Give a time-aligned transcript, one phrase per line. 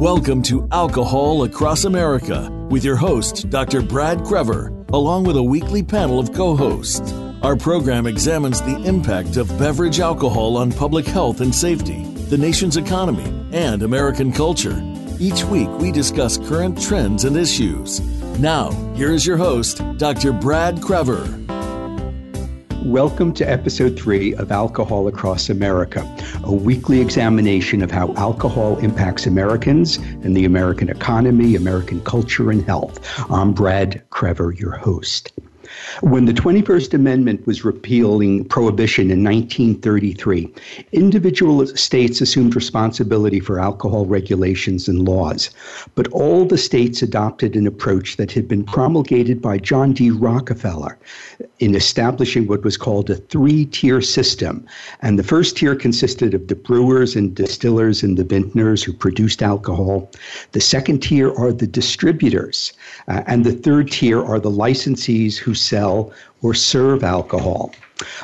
[0.00, 3.82] Welcome to Alcohol Across America with your host, Dr.
[3.82, 7.12] Brad Krevor, along with a weekly panel of co hosts.
[7.42, 12.78] Our program examines the impact of beverage alcohol on public health and safety, the nation's
[12.78, 14.80] economy, and American culture.
[15.18, 18.00] Each week, we discuss current trends and issues.
[18.38, 20.32] Now, here is your host, Dr.
[20.32, 21.40] Brad Krevor.
[22.86, 26.00] Welcome to episode three of Alcohol Across America,
[26.50, 32.64] a weekly examination of how alcohol impacts Americans and the American economy, American culture, and
[32.64, 32.98] health.
[33.30, 35.30] I'm Brad Krevor, your host.
[36.00, 40.52] When the 21st Amendment was repealing prohibition in 1933,
[40.92, 45.50] individual states assumed responsibility for alcohol regulations and laws.
[45.94, 50.10] But all the states adopted an approach that had been promulgated by John D.
[50.10, 50.98] Rockefeller
[51.58, 54.66] in establishing what was called a three tier system.
[55.02, 59.42] And the first tier consisted of the brewers and distillers and the vintners who produced
[59.42, 60.10] alcohol.
[60.52, 62.72] The second tier are the distributors.
[63.08, 67.70] Uh, and the third tier are the licensees who sell or serve alcohol.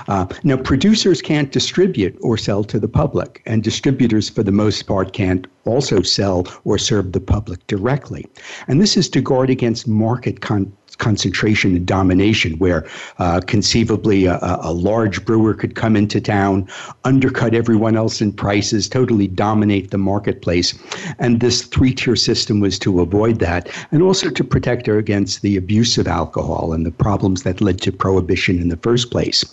[0.08, 4.82] Uh, now, producers can't distribute or sell to the public, and distributors, for the most
[4.86, 8.24] part, can't also sell or serve the public directly.
[8.68, 12.86] And this is to guard against market con- concentration and domination, where
[13.18, 16.68] uh, conceivably a, a, large brewer could come into town,
[17.04, 20.78] undercut everyone else in prices, totally dominate the marketplace.
[21.18, 25.42] And this three tier system was to avoid that and also to protect her against
[25.42, 29.44] the abuse of alcohol and the problems that led to prohibition in the first place.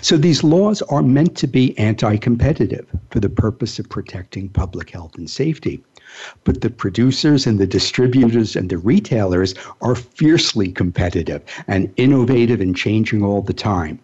[0.00, 4.90] So these laws are meant to be anti competitive for the purpose of protecting public
[4.90, 5.82] health and safety.
[6.44, 12.76] But the producers and the distributors and the retailers are fiercely competitive and innovative and
[12.76, 13.98] changing all the time.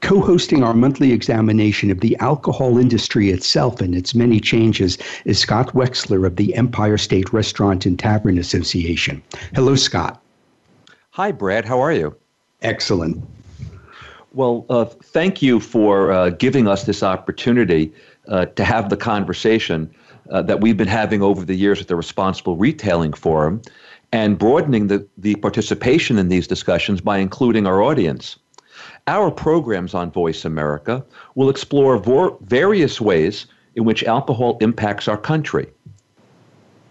[0.00, 5.38] Co hosting our monthly examination of the alcohol industry itself and its many changes is
[5.38, 9.22] Scott Wexler of the Empire State Restaurant and Tavern Association.
[9.54, 10.22] Hello, Scott.
[11.10, 11.64] Hi, Brad.
[11.64, 12.14] How are you?
[12.62, 13.24] Excellent.
[14.32, 17.90] Well, uh, thank you for uh, giving us this opportunity
[18.28, 19.90] uh, to have the conversation
[20.30, 23.62] uh, that we've been having over the years at the Responsible Retailing Forum
[24.12, 28.38] and broadening the, the participation in these discussions by including our audience.
[29.06, 31.04] Our programs on Voice America
[31.34, 35.68] will explore vor- various ways in which alcohol impacts our country.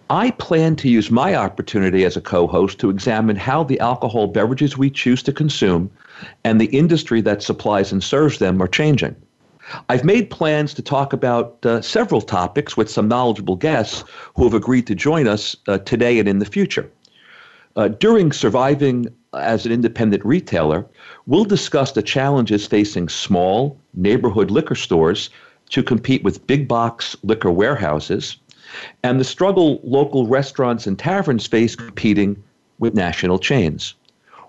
[0.09, 4.28] I plan to use my opportunity as a co host to examine how the alcohol
[4.28, 5.90] beverages we choose to consume
[6.44, 9.16] and the industry that supplies and serves them are changing.
[9.90, 14.03] I've made plans to talk about uh, several topics with some knowledgeable guests
[14.36, 16.90] who have agreed to join us uh, today and in the future.
[17.75, 20.86] Uh, during surviving as an independent retailer,
[21.25, 25.30] we'll discuss the challenges facing small neighborhood liquor stores
[25.70, 28.38] to compete with big box liquor warehouses
[29.04, 32.42] and the struggle local restaurants and taverns face competing
[32.80, 33.96] with national chains.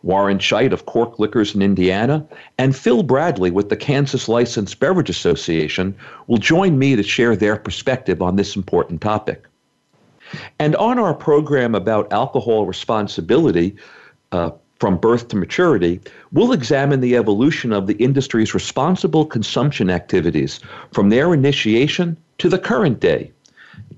[0.02, 2.26] Warren Scheit of Cork Liquors in Indiana,
[2.58, 5.94] and Phil Bradley with the Kansas Licensed Beverage Association
[6.26, 9.46] will join me to share their perspective on this important topic.
[10.58, 13.76] And on our program about alcohol responsibility
[14.32, 16.00] uh, from birth to maturity,
[16.32, 20.60] we'll examine the evolution of the industry's responsible consumption activities
[20.92, 23.32] from their initiation to the current day.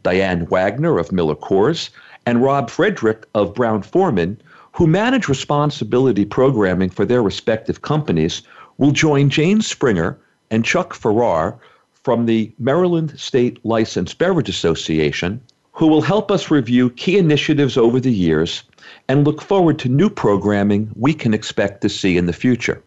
[0.03, 1.91] Diane Wagner of Miller Coors
[2.27, 4.41] and Rob Frederick of Brown Forman
[4.79, 8.43] who manage responsibility programming for their respective companies,
[8.77, 10.17] will join Jane Springer
[10.53, 11.59] and Chuck Farrar
[12.05, 15.41] from the Maryland State Licensed Beverage Association,
[15.73, 18.63] who will help us review key initiatives over the years
[19.09, 22.81] and look forward to new programming we can expect to see in the future.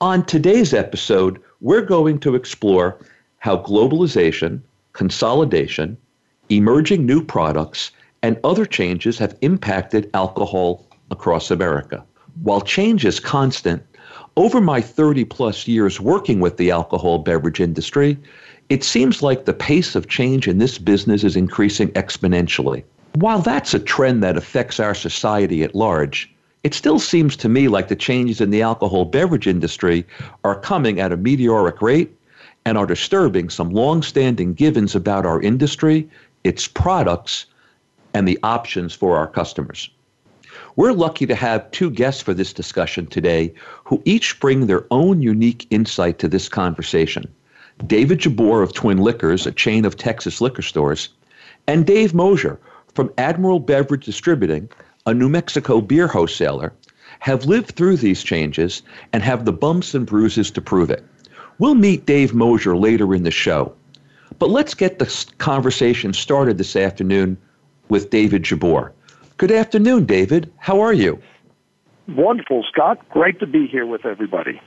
[0.00, 3.00] On today's episode, we're going to explore
[3.38, 4.60] how globalization,
[4.92, 5.96] consolidation,
[6.50, 7.90] emerging new products,
[8.22, 12.02] and other changes have impacted alcohol across America.
[12.42, 13.82] While change is constant,
[14.36, 18.18] over my 30 plus years working with the alcohol beverage industry,
[18.70, 22.82] it seems like the pace of change in this business is increasing exponentially.
[23.14, 27.68] While that's a trend that affects our society at large, it still seems to me
[27.68, 30.06] like the changes in the alcohol beverage industry
[30.44, 32.16] are coming at a meteoric rate
[32.64, 36.08] and are disturbing some long-standing givens about our industry,
[36.44, 37.46] its products,
[38.14, 39.90] and the options for our customers.
[40.76, 43.52] We're lucky to have two guests for this discussion today
[43.84, 47.30] who each bring their own unique insight to this conversation.
[47.86, 51.10] David Jabbour of Twin Liquors, a chain of Texas liquor stores,
[51.66, 52.58] and Dave Mosier
[52.94, 54.70] from Admiral Beverage Distributing,
[55.04, 56.72] a New Mexico beer wholesaler,
[57.18, 58.82] have lived through these changes
[59.12, 61.04] and have the bumps and bruises to prove it.
[61.58, 63.74] We'll meet Dave Mosier later in the show.
[64.38, 67.36] But let's get the conversation started this afternoon
[67.90, 68.92] with David Jabbour.
[69.42, 70.52] Good afternoon, David.
[70.58, 71.20] How are you?
[72.06, 73.00] Wonderful, Scott.
[73.08, 74.60] Great to be here with everybody.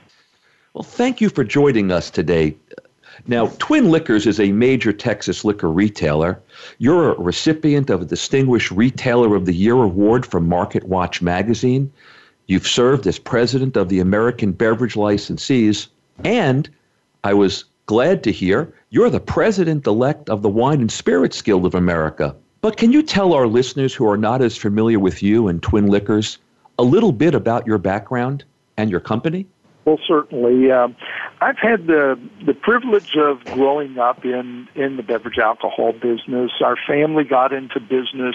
[0.74, 2.54] Well, thank you for joining us today.
[3.26, 6.38] Now, Twin Liquors is a major Texas liquor retailer.
[6.76, 11.90] You're a recipient of a Distinguished Retailer of the Year award from Market Watch magazine.
[12.46, 15.86] You've served as president of the American Beverage Licensees,
[16.22, 16.68] and
[17.24, 21.64] I was glad to hear you're the president elect of the Wine and Spirits Guild
[21.64, 22.36] of America.
[22.66, 25.86] But can you tell our listeners who are not as familiar with you and Twin
[25.86, 26.38] Liquors
[26.80, 28.42] a little bit about your background
[28.76, 29.46] and your company?
[29.84, 30.72] Well, certainly.
[30.72, 30.96] Um,
[31.40, 36.50] I've had the the privilege of growing up in in the beverage alcohol business.
[36.60, 38.34] Our family got into business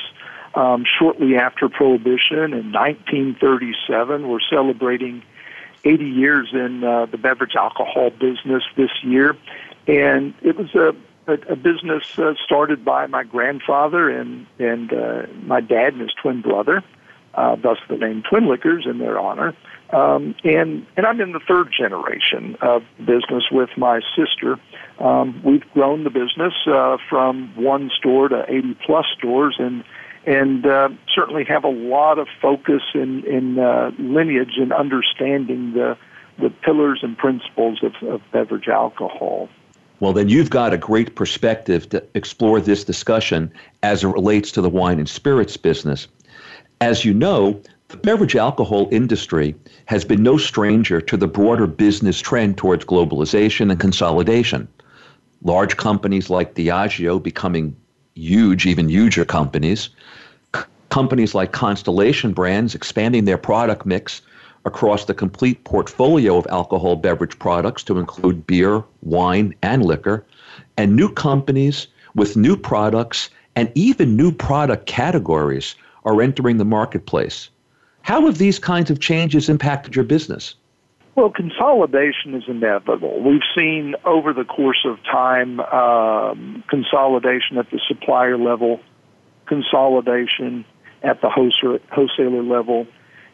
[0.55, 4.29] um, shortly after Prohibition in 1937.
[4.29, 5.23] We're celebrating
[5.83, 9.35] 80 years in uh, the beverage alcohol business this year,
[9.87, 10.95] and it was a
[11.27, 16.13] a, a business uh, started by my grandfather and and uh, my dad and his
[16.21, 16.83] twin brother,
[17.35, 19.55] uh, thus the name Twin Liquors in their honor.
[19.91, 24.59] Um, and and I'm in the third generation of business with my sister.
[24.99, 29.83] Um, we've grown the business uh, from one store to 80 plus stores, and
[30.25, 35.97] and uh, certainly have a lot of focus in in uh, lineage and understanding the
[36.39, 39.49] the pillars and principles of, of beverage alcohol.
[40.01, 43.53] Well, then you've got a great perspective to explore this discussion
[43.83, 46.07] as it relates to the wine and spirits business.
[46.81, 49.53] As you know, the beverage alcohol industry
[49.85, 54.67] has been no stranger to the broader business trend towards globalization and consolidation.
[55.43, 57.75] Large companies like Diageo becoming
[58.15, 59.89] huge, even huger companies.
[60.55, 64.23] C- companies like Constellation Brands expanding their product mix
[64.65, 70.25] across the complete portfolio of alcohol beverage products to include beer, wine, and liquor,
[70.77, 75.75] and new companies with new products and even new product categories
[76.05, 77.49] are entering the marketplace.
[78.01, 80.55] How have these kinds of changes impacted your business?
[81.15, 83.21] Well, consolidation is inevitable.
[83.21, 88.79] We've seen over the course of time um, consolidation at the supplier level,
[89.45, 90.63] consolidation
[91.03, 92.87] at the wholesaler level,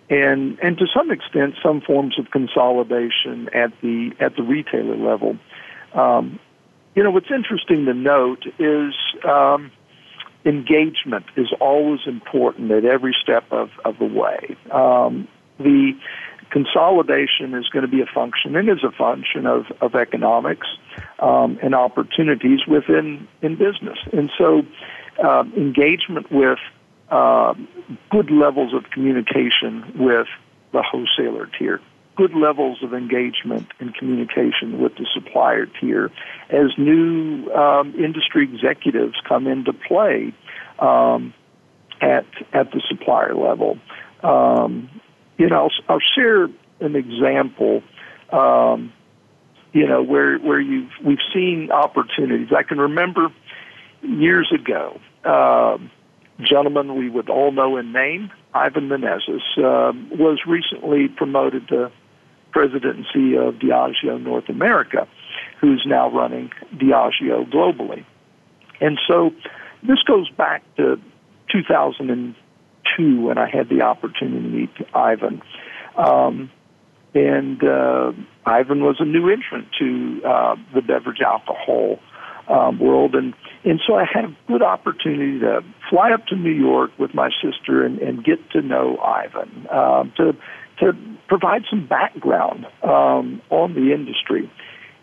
[0.09, 5.37] and and to some extent some forms of consolidation at the at the retailer level.
[5.93, 6.39] Um,
[6.95, 8.93] you know what's interesting to note is
[9.27, 9.71] um,
[10.45, 14.55] engagement is always important at every step of of the way.
[14.71, 15.27] Um,
[15.59, 15.93] the
[16.49, 20.67] consolidation is going to be a function and is a function of, of economics
[21.19, 23.97] um, and opportunities within in business.
[24.13, 24.63] And so
[25.23, 26.59] uh, engagement with
[27.09, 27.53] uh,
[28.11, 30.27] good levels of communication with
[30.73, 31.79] the wholesaler tier,
[32.15, 36.11] good levels of engagement and communication with the supplier tier
[36.49, 40.33] as new um, industry executives come into play
[40.79, 41.33] um,
[42.01, 43.77] at at the supplier level.
[44.23, 44.89] Um,
[45.37, 46.45] you know, I'll, I'll, share
[46.79, 47.83] an example.
[48.31, 48.91] Um,
[49.73, 52.49] you know, where where you we've seen opportunities.
[52.51, 53.29] I can remember
[54.01, 54.99] years ago.
[55.23, 55.77] Uh,
[56.39, 61.91] gentleman we would all know in name, Ivan Menezes, uh, was recently promoted to
[63.15, 65.07] CEO of Diageo North America,
[65.61, 68.03] who's now running Diageo globally.
[68.81, 69.31] And so
[69.83, 70.99] this goes back to
[71.51, 75.41] 2002 when I had the opportunity to meet Ivan.
[75.95, 76.51] Um,
[77.13, 78.11] and uh,
[78.45, 81.99] Ivan was a new entrant to uh, the beverage alcohol
[82.47, 86.51] um, world, and and so I had a good opportunity to fly up to New
[86.51, 90.35] York with my sister and, and get to know Ivan um, to
[90.79, 90.93] to
[91.27, 94.49] provide some background um, on the industry.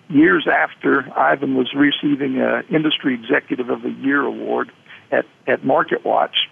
[0.08, 4.70] Years after Ivan was receiving an Industry Executive of the Year award
[5.10, 6.48] at at Market Watch,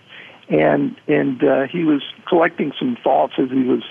[0.48, 3.82] and and uh, he was collecting some thoughts as he was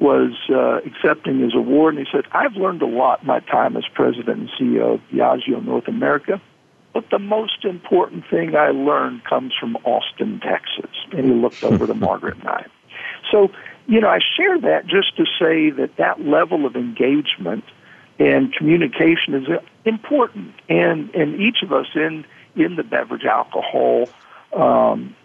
[0.00, 3.84] was uh, accepting his award, and he said, "I've learned a lot my time as
[3.94, 6.40] president and CEO of Diageo North America."
[6.94, 10.94] But the most important thing I learned comes from Austin, Texas.
[11.10, 12.66] And he looked over to Margaret and I.
[13.30, 13.50] So,
[13.86, 17.64] you know, I share that just to say that that level of engagement
[18.20, 19.48] and communication is
[19.84, 20.54] important.
[20.68, 22.24] And, and each of us in,
[22.54, 24.08] in the beverage alcohol
[24.52, 25.16] um,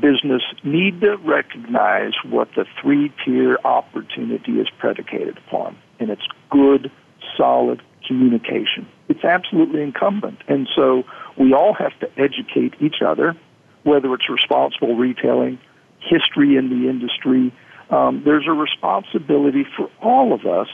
[0.00, 5.76] business need to recognize what the three tier opportunity is predicated upon.
[6.00, 6.90] And it's good,
[7.36, 8.86] solid communication.
[9.08, 10.38] It's absolutely incumbent.
[10.48, 11.04] And so
[11.38, 13.36] we all have to educate each other,
[13.82, 15.58] whether it's responsible retailing,
[16.00, 17.52] history in the industry.
[17.90, 20.68] Um, there's a responsibility for all of us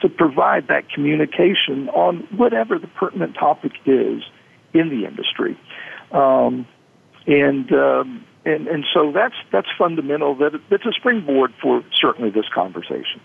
[0.00, 4.22] to provide that communication on whatever the pertinent topic is
[4.74, 5.58] in the industry.
[6.12, 6.66] Um,
[7.26, 10.34] and um, and and so that's that's fundamental.
[10.34, 13.20] That that's a springboard for certainly this conversation.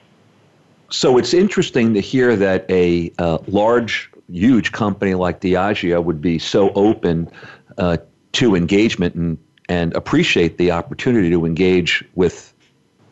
[0.89, 6.39] So it's interesting to hear that a uh, large, huge company like Diageo would be
[6.39, 7.29] so open
[7.77, 7.97] uh,
[8.33, 12.53] to engagement and and appreciate the opportunity to engage with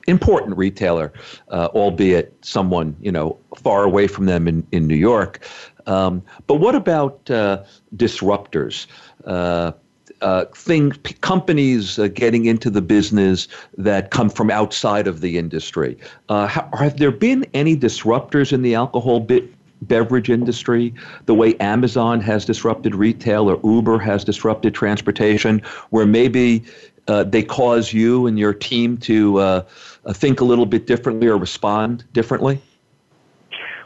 [0.07, 1.13] important retailer,
[1.49, 5.45] uh, albeit someone you know far away from them in, in New York.
[5.85, 7.63] Um, but what about uh,
[7.95, 8.87] disruptors?
[10.21, 13.47] Uh, things, companies uh, getting into the business
[13.77, 15.95] that come from outside of the industry.
[16.27, 20.93] Uh, have there been any disruptors in the alcohol bit, beverage industry,
[21.25, 26.63] the way Amazon has disrupted retail or Uber has disrupted transportation, where maybe
[27.07, 29.63] uh, they cause you and your team to uh,
[30.05, 32.59] uh, think a little bit differently or respond differently?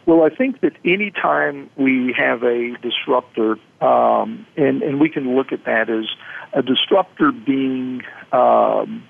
[0.06, 5.36] Well, I think that any time we have a disruptor, um, and, and we can
[5.36, 6.06] look at that as
[6.54, 9.08] a disruptor being um,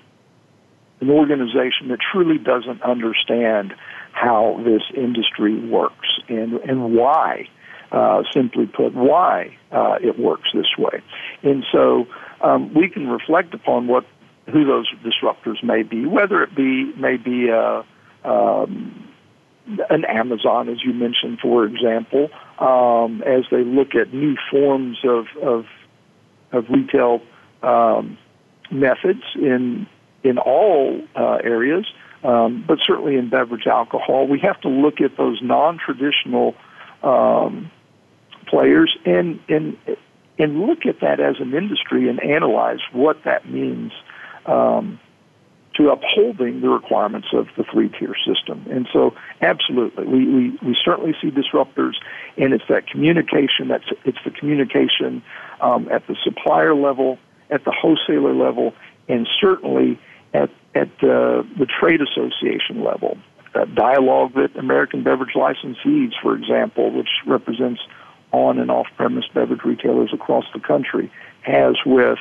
[1.00, 3.74] an organization that truly doesn't understand
[4.12, 7.48] how this industry works and, and why,
[7.90, 11.02] uh, simply put, why uh, it works this way.
[11.42, 12.06] And so
[12.42, 14.04] um, we can reflect upon what
[14.46, 17.82] who those disruptors may be, whether it be maybe uh,
[18.24, 19.11] um,
[19.90, 22.28] an Amazon, as you mentioned, for example,
[22.58, 25.64] um, as they look at new forms of of,
[26.52, 27.20] of retail
[27.62, 28.18] um,
[28.70, 29.86] methods in
[30.24, 31.86] in all uh, areas,
[32.24, 36.54] um, but certainly in beverage alcohol, we have to look at those non-traditional
[37.02, 37.70] um,
[38.46, 39.76] players and and
[40.38, 43.92] and look at that as an industry and analyze what that means
[44.46, 44.98] um,
[45.76, 48.66] to upholding the requirements of the three tier system.
[48.70, 51.94] And so, absolutely, we, we, we certainly see disruptors,
[52.36, 53.68] and it's that communication.
[53.68, 55.22] That's it's the communication
[55.60, 57.18] um, at the supplier level,
[57.50, 58.74] at the wholesaler level,
[59.08, 59.98] and certainly
[60.34, 63.16] at at uh, the trade association level.
[63.54, 67.80] That dialogue that American Beverage Licensees, for example, which represents
[68.32, 71.12] on and off premise beverage retailers across the country,
[71.42, 72.18] has with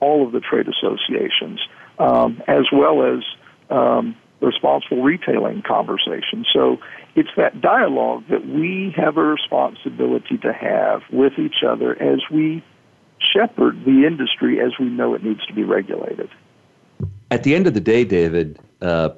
[0.00, 1.60] all of the trade associations,
[1.98, 3.22] um, as well as
[3.70, 6.44] um, responsible retailing conversation.
[6.52, 6.78] So
[7.14, 12.62] it's that dialogue that we have a responsibility to have with each other as we
[13.32, 16.28] shepherd the industry as we know it needs to be regulated.
[17.30, 19.10] At the end of the day, David, uh,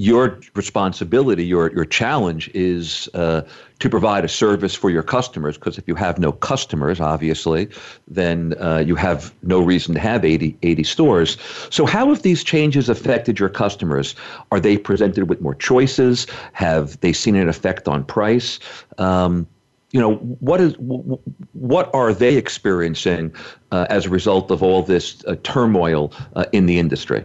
[0.00, 3.42] your responsibility, your your challenge is uh,
[3.80, 5.58] to provide a service for your customers.
[5.58, 7.68] Because if you have no customers, obviously,
[8.08, 11.36] then uh, you have no reason to have 80, 80 stores.
[11.68, 14.14] So, how have these changes affected your customers?
[14.50, 16.26] Are they presented with more choices?
[16.54, 18.58] Have they seen an effect on price?
[18.96, 19.46] Um,
[19.92, 23.34] you know what is what are they experiencing
[23.70, 27.22] uh, as a result of all this uh, turmoil uh, in the industry?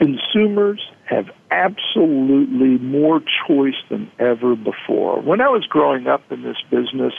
[0.00, 5.20] Consumers have absolutely more choice than ever before.
[5.20, 7.14] When I was growing up in this business,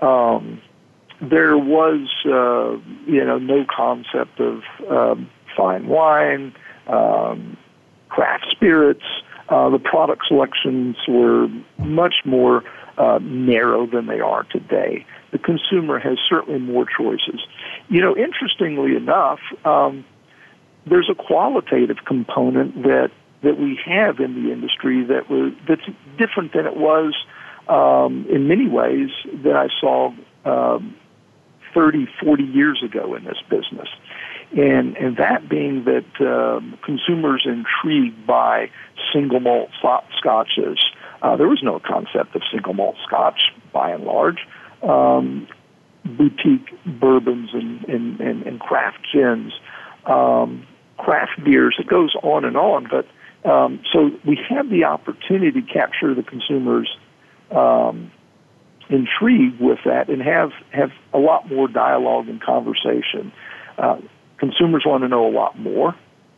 [0.00, 0.60] um,
[1.20, 2.76] there was, uh,
[3.10, 6.54] you know, no concept of um, fine wine,
[6.86, 7.56] um,
[8.08, 9.04] craft spirits.
[9.48, 11.48] Uh, the product selections were
[11.78, 12.64] much more
[12.98, 15.06] uh, narrow than they are today.
[15.30, 17.40] The consumer has certainly more choices.
[17.88, 20.04] You know, interestingly enough, um,
[20.86, 23.10] there's a qualitative component that
[23.42, 25.82] that we have in the industry that was that's
[26.18, 27.14] different than it was
[27.68, 29.10] um, in many ways
[29.44, 30.12] that I saw
[30.44, 30.94] um,
[31.74, 33.88] 30, 40 years ago in this business.
[34.56, 38.70] And, and that being that um, consumers intrigued by
[39.12, 39.70] single malt
[40.18, 40.78] scotches.
[41.22, 44.46] Uh, there was no concept of single malt scotch by and large.
[44.82, 45.48] Um,
[46.04, 49.52] boutique bourbons and, and, and, and craft gins,
[50.04, 50.66] um,
[50.98, 51.76] craft beers.
[51.78, 53.06] It goes on and on, but
[53.44, 56.88] um, so we have the opportunity to capture the consumer's
[57.50, 58.10] um,
[58.88, 63.32] intrigue with that and have, have a lot more dialogue and conversation.
[63.78, 63.98] Uh,
[64.38, 65.94] consumers want to know a lot more,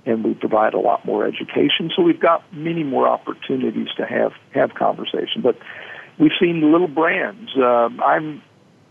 [0.07, 1.91] and we provide a lot more education.
[1.95, 5.43] So we've got many more opportunities to have, have conversation.
[5.43, 5.59] But
[6.19, 7.51] we've seen little brands.
[7.57, 8.43] Uh, I'm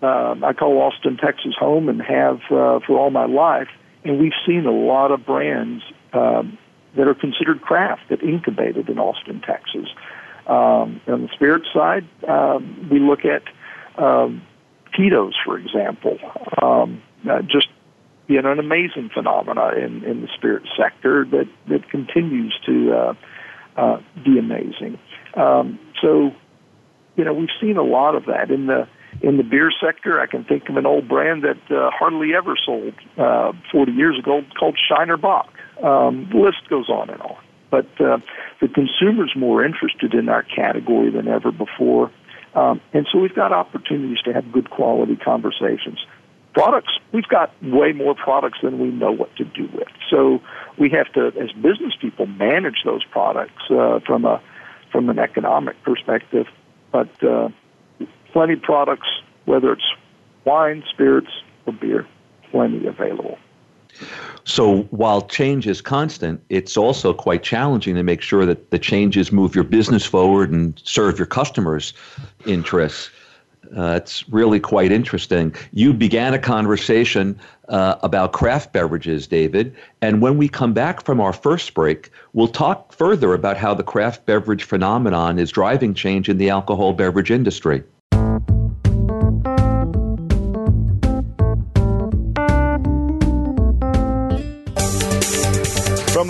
[0.03, 3.69] uh, I call Austin, Texas home and have uh, for all my life.
[4.03, 6.57] And we've seen a lot of brands um,
[6.95, 9.87] that are considered craft that incubated in Austin, Texas.
[10.47, 13.43] Um, on the spirit side, um, we look at
[14.01, 14.41] um,
[14.95, 16.17] Tito's, for example,
[16.61, 17.67] um, uh, just
[18.27, 23.13] you know an amazing phenomena in, in the spirit sector that that continues to uh,
[23.77, 24.99] uh, be amazing.
[25.35, 26.31] Um, so,
[27.15, 28.87] you know, we've seen a lot of that in the
[29.21, 32.55] in the beer sector, I can think of an old brand that uh, hardly ever
[32.65, 35.53] sold uh, 40 years ago called Shiner Bock.
[35.83, 37.37] Um, the list goes on and on.
[37.69, 38.19] But uh,
[38.61, 42.11] the consumer's more interested in our category than ever before.
[42.55, 46.05] Um, and so we've got opportunities to have good quality conversations.
[46.53, 49.87] Products, we've got way more products than we know what to do with.
[50.09, 50.39] So
[50.77, 54.41] we have to, as business people, manage those products uh, from a
[54.91, 56.45] from an economic perspective.
[56.91, 57.49] But uh,
[58.31, 59.07] plenty of products,
[59.45, 59.91] whether it's
[60.45, 61.31] wine, spirits,
[61.65, 62.05] or beer,
[62.51, 63.39] plenty available.
[64.45, 69.31] So while change is constant, it's also quite challenging to make sure that the changes
[69.31, 71.93] move your business forward and serve your customers'
[72.45, 73.09] interests.
[73.75, 75.55] Uh, it's really quite interesting.
[75.71, 81.21] You began a conversation uh, about craft beverages, David, and when we come back from
[81.21, 86.27] our first break, we'll talk further about how the craft beverage phenomenon is driving change
[86.27, 87.83] in the alcohol beverage industry.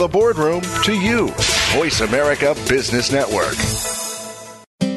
[0.04, 1.30] The boardroom to you,
[1.78, 3.56] Voice America Business Network.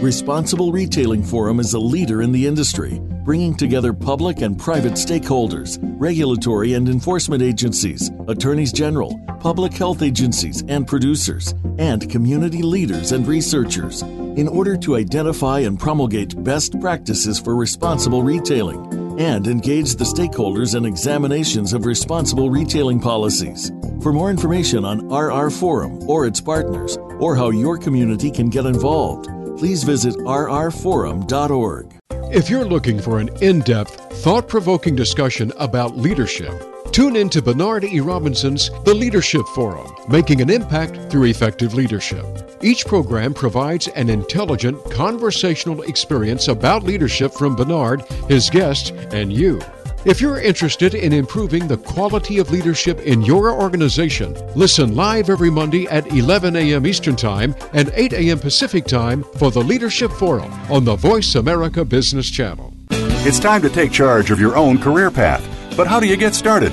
[0.02, 5.78] Responsible Retailing Forum is a leader in the industry, bringing together public and private stakeholders,
[6.00, 13.28] regulatory and enforcement agencies, attorneys general, public health agencies and producers, and community leaders and
[13.28, 20.04] researchers in order to identify and promulgate best practices for responsible retailing and engage the
[20.04, 23.72] stakeholders in examinations of responsible retailing policies.
[24.02, 28.66] For more information on RR Forum or its partners, or how your community can get
[28.66, 31.92] involved, please visit rrforum.org.
[32.32, 36.52] If you're looking for an in depth, thought provoking discussion about leadership,
[36.96, 38.00] tune in to Bernard E.
[38.00, 42.24] Robinson's The Leadership Forum Making an Impact Through Effective Leadership.
[42.62, 48.00] Each program provides an intelligent conversational experience about leadership from Bernard,
[48.30, 49.60] his guests, and you.
[50.06, 55.50] If you're interested in improving the quality of leadership in your organization, listen live every
[55.50, 56.86] Monday at 11 a.m.
[56.86, 58.38] Eastern Time and 8 a.m.
[58.38, 62.72] Pacific Time for the Leadership Forum on the Voice America Business Channel.
[62.88, 65.46] It's time to take charge of your own career path.
[65.76, 66.72] But how do you get started?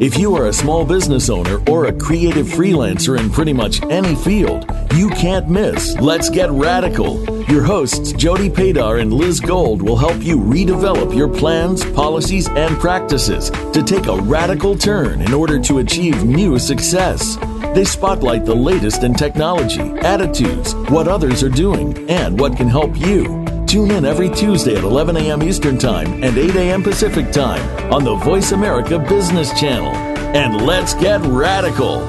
[0.00, 4.14] If you are a small business owner or a creative freelancer in pretty much any
[4.14, 7.24] field, you can't miss Let's Get Radical.
[7.50, 12.78] Your hosts, Jody Padar and Liz Gold, will help you redevelop your plans, policies, and
[12.78, 17.36] practices to take a radical turn in order to achieve new success.
[17.74, 22.96] They spotlight the latest in technology, attitudes, what others are doing, and what can help
[22.96, 23.47] you.
[23.68, 25.42] Tune in every Tuesday at 11 a.m.
[25.42, 26.82] Eastern Time and 8 a.m.
[26.82, 29.94] Pacific Time on the Voice America Business Channel.
[30.34, 32.00] And let's get radical.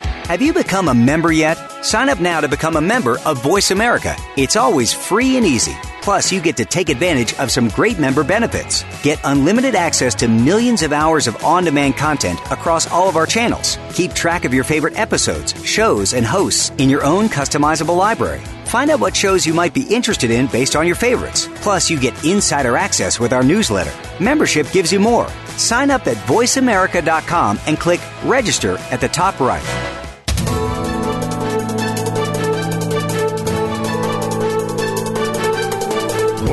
[0.00, 1.54] Have you become a member yet?
[1.84, 4.16] Sign up now to become a member of Voice America.
[4.36, 5.76] It's always free and easy.
[6.02, 8.84] Plus, you get to take advantage of some great member benefits.
[9.02, 13.26] Get unlimited access to millions of hours of on demand content across all of our
[13.26, 13.78] channels.
[13.92, 18.42] Keep track of your favorite episodes, shows, and hosts in your own customizable library.
[18.74, 21.48] Find out what shows you might be interested in based on your favorites.
[21.62, 23.92] Plus, you get insider access with our newsletter.
[24.20, 25.28] Membership gives you more.
[25.56, 29.62] Sign up at voiceamerica.com and click register at the top right.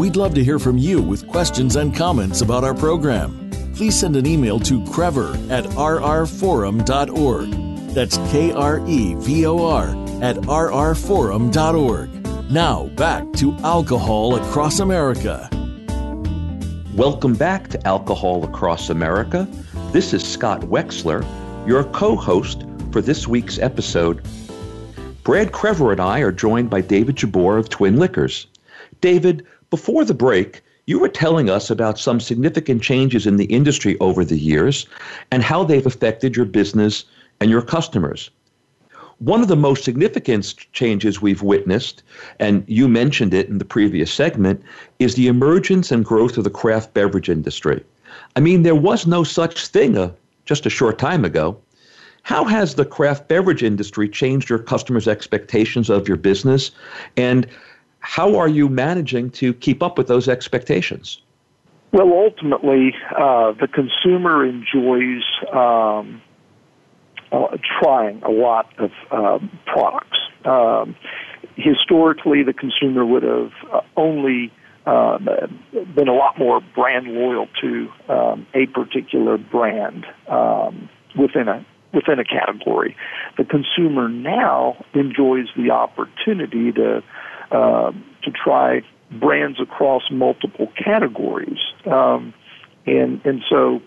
[0.00, 3.50] We'd love to hear from you with questions and comments about our program.
[3.74, 7.50] Please send an email to Krevor at rrforum.org.
[7.94, 9.88] That's K R E V O R
[10.22, 12.50] at rrforum.org.
[12.50, 15.50] Now back to Alcohol Across America.
[16.94, 19.46] Welcome back to Alcohol Across America.
[19.92, 21.26] This is Scott Wexler,
[21.68, 24.26] your co host for this week's episode.
[25.24, 28.46] Brad Krevor and I are joined by David Jabbour of Twin Liquors.
[29.02, 33.96] David, before the break, you were telling us about some significant changes in the industry
[34.00, 34.86] over the years
[35.30, 37.04] and how they've affected your business
[37.40, 38.30] and your customers.
[39.18, 42.02] One of the most significant changes we've witnessed,
[42.38, 44.62] and you mentioned it in the previous segment,
[44.98, 47.84] is the emergence and growth of the craft beverage industry.
[48.34, 50.10] I mean, there was no such thing a, uh,
[50.46, 51.56] just a short time ago.
[52.22, 56.70] How has the craft beverage industry changed your customers' expectations of your business?
[57.16, 57.46] And
[58.00, 61.20] how are you managing to keep up with those expectations?
[61.92, 66.22] Well, ultimately, uh, the consumer enjoys um,
[67.32, 70.18] uh, trying a lot of uh, products.
[70.44, 70.96] Um,
[71.56, 74.52] historically, the consumer would have uh, only
[74.86, 75.18] uh,
[75.94, 82.20] been a lot more brand loyal to um, a particular brand um, within a within
[82.20, 82.96] a category.
[83.36, 87.02] The consumer now enjoys the opportunity to
[87.50, 92.32] uh, to try brands across multiple categories, um,
[92.86, 93.80] and and so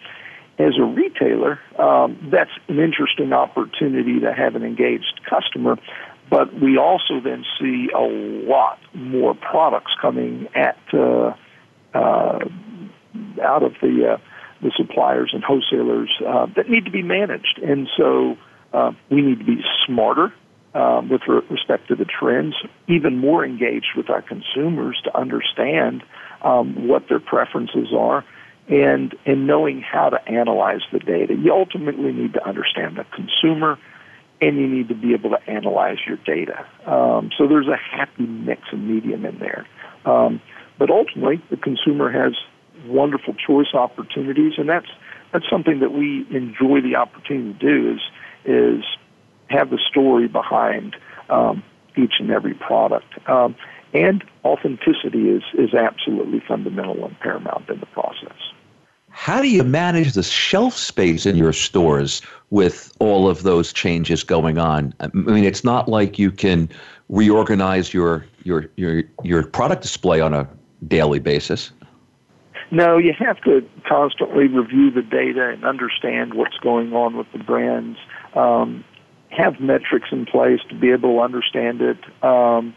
[0.60, 5.78] as a retailer, um, that's an interesting opportunity to have an engaged customer.
[6.30, 11.34] But we also then see a lot more products coming at uh,
[11.94, 12.40] uh,
[13.42, 14.18] out of the uh,
[14.62, 18.38] the suppliers and wholesalers uh, that need to be managed, and so
[18.74, 20.34] uh, we need to be smarter
[20.74, 22.56] um, with re- respect to the trends,
[22.88, 26.04] even more engaged with our consumers to understand
[26.42, 28.26] um, what their preferences are
[28.68, 31.36] and and knowing how to analyze the data.
[31.36, 33.78] You ultimately need to understand the consumer,
[34.42, 36.66] and you need to be able to analyze your data.
[36.86, 39.68] Um, so there's a happy mix and medium in there.
[40.06, 40.42] Um,
[40.80, 42.34] but ultimately, the consumer has
[42.88, 44.90] wonderful choice opportunities, and that's
[45.32, 48.02] that's something that we enjoy the opportunity to do is
[48.46, 48.84] is
[49.54, 50.96] have the story behind
[51.30, 51.64] um,
[51.96, 53.06] each and every product.
[53.30, 53.56] Um,
[53.94, 58.38] and authenticity is, is absolutely fundamental and paramount in the process.
[59.10, 64.24] How do you manage the shelf space in your stores with all of those changes
[64.24, 64.94] going on?
[65.00, 66.68] I mean, it's not like you can
[67.10, 70.50] reorganize your your your your product display on a
[70.88, 71.72] daily basis.
[72.72, 77.38] No, you have to constantly review the data and understand what's going on with the
[77.38, 78.00] brands.
[78.34, 78.84] Um,
[79.38, 82.74] have metrics in place to be able to understand it, um,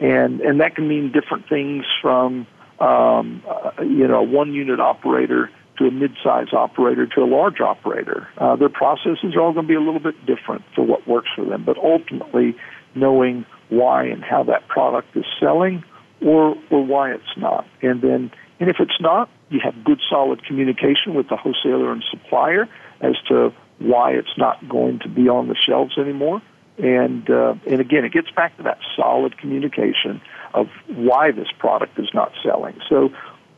[0.00, 2.46] and and that can mean different things from
[2.80, 7.60] um, uh, you know a one unit operator to a mid-size operator to a large
[7.60, 8.28] operator.
[8.38, 11.28] Uh, their processes are all going to be a little bit different for what works
[11.34, 12.56] for them, but ultimately
[12.94, 15.82] knowing why and how that product is selling
[16.24, 17.66] or, or why it's not.
[17.82, 22.04] And then, and if it's not, you have good solid communication with the wholesaler and
[22.10, 22.68] supplier
[23.00, 26.42] as to why it's not going to be on the shelves anymore.
[26.78, 30.20] And, uh, and again, it gets back to that solid communication
[30.54, 32.78] of why this product is not selling.
[32.88, 33.10] So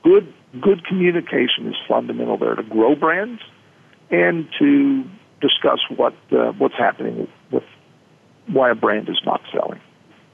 [0.02, 3.42] good good communication is fundamental there to grow brands
[4.10, 5.04] and to
[5.40, 7.64] discuss what uh, what's happening with
[8.46, 9.80] why a brand is not selling.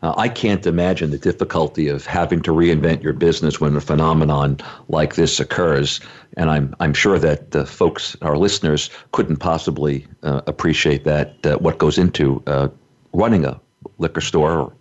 [0.03, 4.59] Uh, I can't imagine the difficulty of having to reinvent your business when a phenomenon
[4.89, 6.01] like this occurs,
[6.37, 11.57] and I'm I'm sure that the folks, our listeners, couldn't possibly uh, appreciate that uh,
[11.59, 12.69] what goes into uh,
[13.13, 13.61] running a
[13.99, 14.73] liquor store or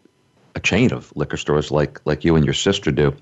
[0.56, 3.16] a chain of liquor stores like like you and your sister do.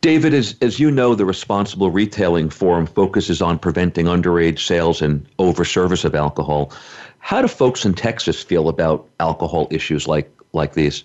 [0.00, 5.24] David, as, as you know, the Responsible Retailing Forum focuses on preventing underage sales and
[5.38, 6.72] overservice of alcohol.
[7.20, 11.04] How do folks in Texas feel about alcohol issues like, like these?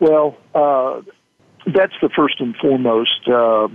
[0.00, 1.02] Well, uh,
[1.66, 3.68] that's the first and foremost uh,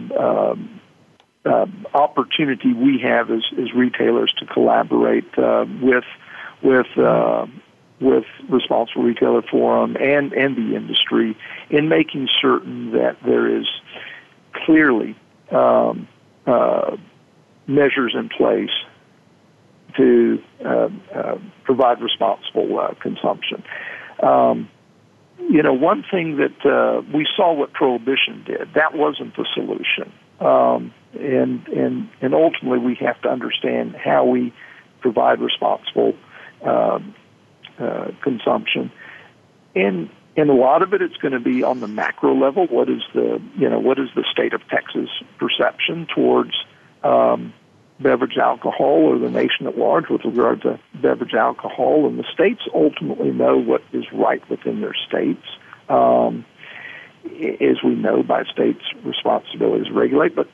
[1.47, 6.03] uh, opportunity we have as, as retailers to collaborate uh, with
[6.61, 7.45] with uh,
[8.01, 11.37] with Responsible Retailer Forum and and the industry
[11.69, 13.65] in making certain that there is
[14.65, 15.15] clearly
[15.51, 16.07] um,
[16.45, 16.97] uh,
[17.67, 18.71] measures in place
[19.95, 20.43] to
[21.63, 23.63] provide responsible consumption.
[24.21, 24.69] Um,
[25.39, 30.11] you know, one thing that uh, we saw what prohibition did, that wasn't the solution.
[30.39, 34.53] Um, and, and, and ultimately, we have to understand how we
[34.99, 36.13] provide responsible
[36.63, 37.15] um,
[37.79, 38.91] uh, consumption.
[39.75, 42.89] And and a lot of it it's going to be on the macro level what
[42.89, 46.53] is the you know what is the state of texas perception towards
[47.03, 47.53] um,
[47.99, 52.61] beverage alcohol or the nation at large with regard to beverage alcohol and the states
[52.73, 55.43] ultimately know what is right within their states
[55.89, 56.45] um,
[57.25, 60.35] as we know by states responsibilities to regulate.
[60.35, 60.47] But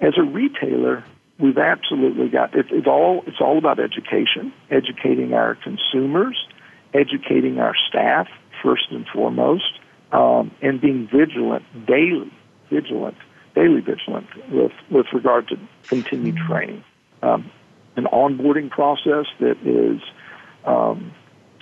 [0.00, 1.04] as a retailer
[1.38, 6.36] we've absolutely got it, it's all it's all about education educating our consumers
[6.94, 8.28] educating our staff
[8.62, 9.78] first and foremost,
[10.12, 12.32] um, and being vigilant daily,
[12.70, 13.16] vigilant
[13.54, 15.56] daily vigilant with, with regard to
[15.88, 16.84] continued training.
[17.22, 17.50] Um,
[17.96, 20.00] an onboarding process that is
[20.64, 21.12] um,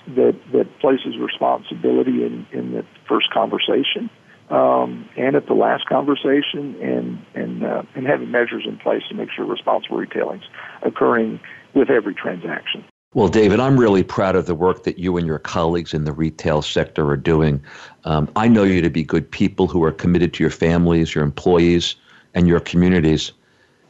[0.07, 4.09] that that places responsibility in, in the first conversation
[4.51, 9.15] um, and at the last conversation, and and uh, and having measures in place to
[9.15, 10.43] make sure responsible retailing's
[10.83, 11.41] occurring
[11.75, 12.85] with every transaction.
[13.13, 16.13] Well, David, I'm really proud of the work that you and your colleagues in the
[16.13, 17.61] retail sector are doing.
[18.05, 21.25] Um, I know you to be good people who are committed to your families, your
[21.25, 21.97] employees,
[22.35, 23.33] and your communities.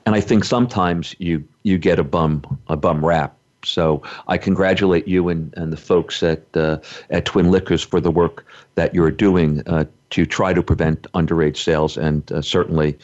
[0.07, 3.37] And I think sometimes you you get a bum a bum rap.
[3.63, 6.79] So I congratulate you and, and the folks at uh,
[7.11, 11.59] at Twin Liquors for the work that you're doing uh, to try to prevent underage
[11.59, 12.97] sales and uh, certainly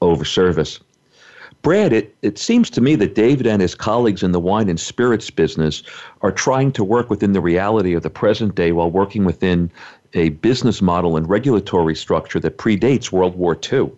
[0.00, 0.78] over service.
[1.64, 4.78] Brad, it, it seems to me that David and his colleagues in the wine and
[4.78, 5.82] spirits business
[6.20, 9.70] are trying to work within the reality of the present day while working within
[10.12, 13.90] a business model and regulatory structure that predates World War II.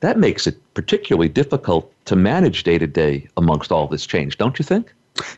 [0.00, 4.58] That makes it particularly difficult to manage day to day amongst all this change, don't
[4.58, 4.92] you think?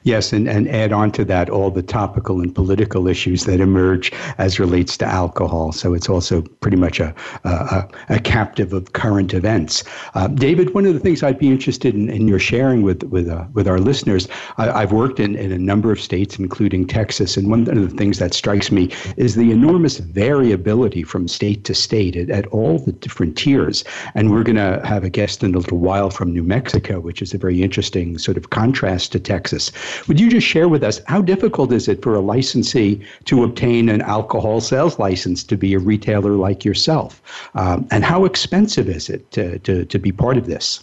[0.04, 4.10] Yes, and, and add on to that all the topical and political issues that emerge
[4.38, 5.72] as relates to alcohol.
[5.72, 9.84] So it's also pretty much a, a, a captive of current events.
[10.14, 13.28] Uh, David, one of the things I'd be interested in, in your sharing with with
[13.28, 17.36] uh, with our listeners, I, have worked in, in a number of states, including Texas,
[17.36, 21.74] and one of the things that strikes me is the enormous variability from state to
[21.74, 23.84] state at, at all the different tiers.
[24.14, 27.20] And we're going to have a guest in a little while from New Mexico, which
[27.20, 29.65] is a very interesting sort of contrast to Texas.
[30.08, 33.88] Would you just share with us how difficult is it for a licensee to obtain
[33.88, 37.22] an alcohol sales license to be a retailer like yourself?
[37.54, 40.82] Um, and how expensive is it to, to, to be part of this?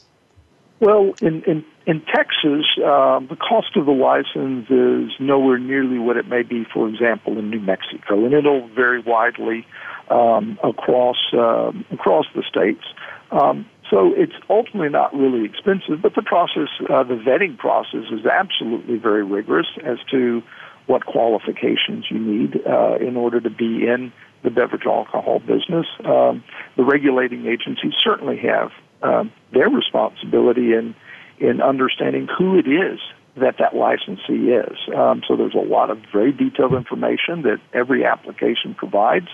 [0.80, 6.18] Well, in, in, in Texas, um, the cost of the license is nowhere nearly what
[6.18, 9.66] it may be, for example, in New Mexico, and it'll vary widely
[10.10, 12.84] um, across uh, across the states.
[13.32, 18.26] Um, so it's ultimately not really expensive, but the process, uh, the vetting process, is
[18.26, 20.42] absolutely very rigorous as to
[20.88, 25.86] what qualifications you need uh, in order to be in the beverage alcohol business.
[26.04, 26.44] Um,
[26.76, 28.72] the regulating agencies certainly have
[29.04, 30.96] um, their responsibility in
[31.38, 33.00] in understanding who it is
[33.36, 34.78] that that licensee is.
[34.96, 39.28] Um, so there's a lot of very detailed information that every application provides,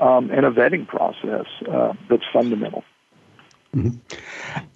[0.00, 2.82] um, and a vetting process uh, that's fundamental.
[3.74, 3.96] Mm-hmm.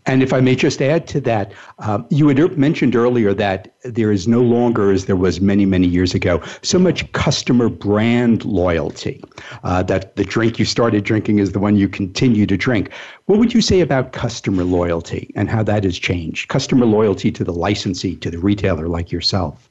[0.06, 4.12] And if I may just add to that, uh, you had mentioned earlier that there
[4.12, 9.24] is no longer, as there was many, many years ago, so much customer brand loyalty.
[9.64, 12.92] Uh, that the drink you started drinking is the one you continue to drink.
[13.26, 16.48] What would you say about customer loyalty and how that has changed?
[16.48, 19.70] Customer loyalty to the licensee, to the retailer like yourself?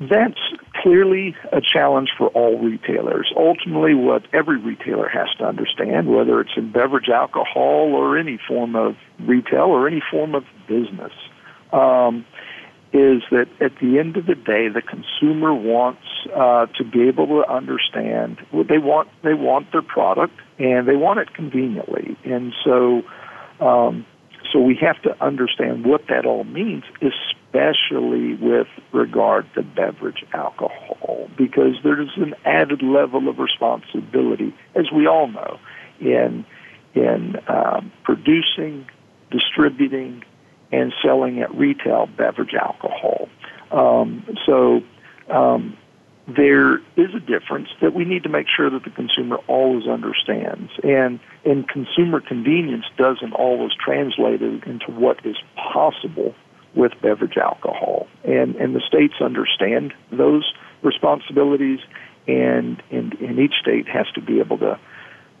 [0.00, 0.40] That's
[0.80, 3.32] clearly a challenge for all retailers.
[3.36, 8.76] Ultimately, what every retailer has to understand, whether it's in beverage alcohol or any form
[8.76, 11.12] of retail or any form of business,
[11.72, 12.24] um,
[12.92, 16.02] is that at the end of the day, the consumer wants
[16.34, 19.08] uh, to be able to understand what they want.
[19.22, 22.16] They want their product, and they want it conveniently.
[22.24, 23.02] And so,
[23.60, 24.04] um,
[24.52, 31.28] so we have to understand what that all means, especially with regard to beverage alcohol,
[31.36, 35.58] because there's an added level of responsibility, as we all know,
[36.00, 36.44] in
[36.94, 38.86] in um, producing,
[39.30, 40.24] distributing,
[40.72, 43.28] and selling at retail beverage alcohol.
[43.70, 44.82] Um, so
[45.32, 45.76] um,
[46.26, 50.70] there is a difference that we need to make sure that the consumer always understands.
[50.82, 56.34] And, and consumer convenience doesn't always translate into what is possible
[56.74, 58.06] with beverage alcohol.
[58.24, 60.52] And, and the states understand those
[60.82, 61.80] responsibilities,
[62.26, 64.78] and, and, and each state has to be able to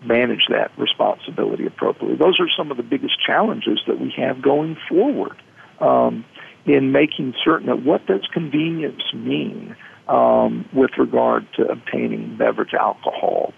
[0.02, 2.16] manage that responsibility appropriately.
[2.16, 5.36] Those are some of the biggest challenges that we have going forward
[5.80, 6.24] um,
[6.64, 9.76] in making certain that what does convenience mean
[10.08, 13.52] um, with regard to obtaining beverage alcohol.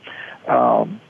[0.49, 1.01] Um,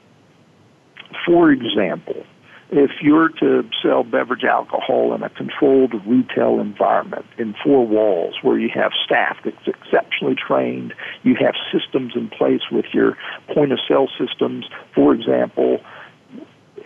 [1.27, 2.25] for example,
[2.73, 8.59] if you're to sell beverage alcohol in a controlled retail environment in four walls where
[8.59, 13.19] you have staff that's exceptionally trained, you have systems in place with your
[13.55, 15.81] point of sale systems, for example,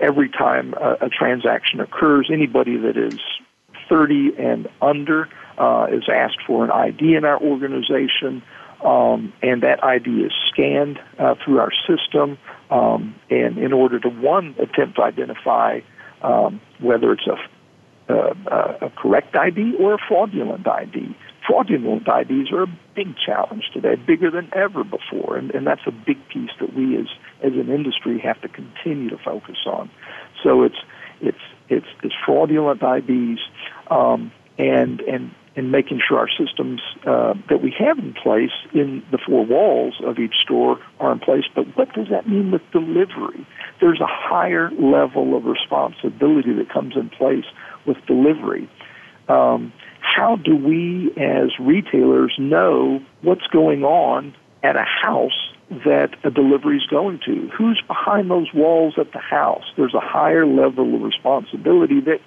[0.01, 3.21] every time a, a transaction occurs, anybody that is
[3.89, 8.43] 30 and under uh, is asked for an ID in our organization,
[8.87, 12.39] um, and that ID is scanned uh, through our system.
[12.71, 15.81] Um, and in order to one attempt to identify
[16.23, 21.17] um, whether it's a, a, a correct ID or a fraudulent ID.
[21.47, 25.93] Fraudulent IDs are a big challenge today, bigger than ever before, and, and that's a
[25.93, 27.07] big piece that we as
[27.43, 29.89] as an industry have to continue to focus on.
[30.43, 30.79] So it's
[31.21, 33.41] it's it's it's fraudulent IDs,
[33.89, 39.03] um, and and and making sure our systems uh, that we have in place in
[39.11, 41.45] the four walls of each store are in place.
[41.55, 43.47] But what does that mean with delivery?
[43.81, 47.47] There's a higher level of responsibility that comes in place
[47.87, 48.69] with delivery.
[49.29, 55.53] Um, how do we as retailers know what's going on at a house
[55.85, 57.49] that a delivery is going to?
[57.57, 59.65] Who's behind those walls at the house?
[59.77, 62.21] There's a higher level of responsibility that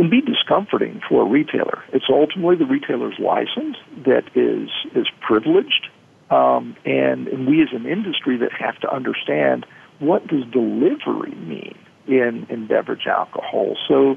[0.00, 1.82] can be discomforting for a retailer.
[1.92, 5.88] It's ultimately the retailer's license that is is privileged,
[6.30, 9.66] um, and and we as an industry that have to understand
[9.98, 13.76] what does delivery mean in in beverage alcohol.
[13.86, 14.16] So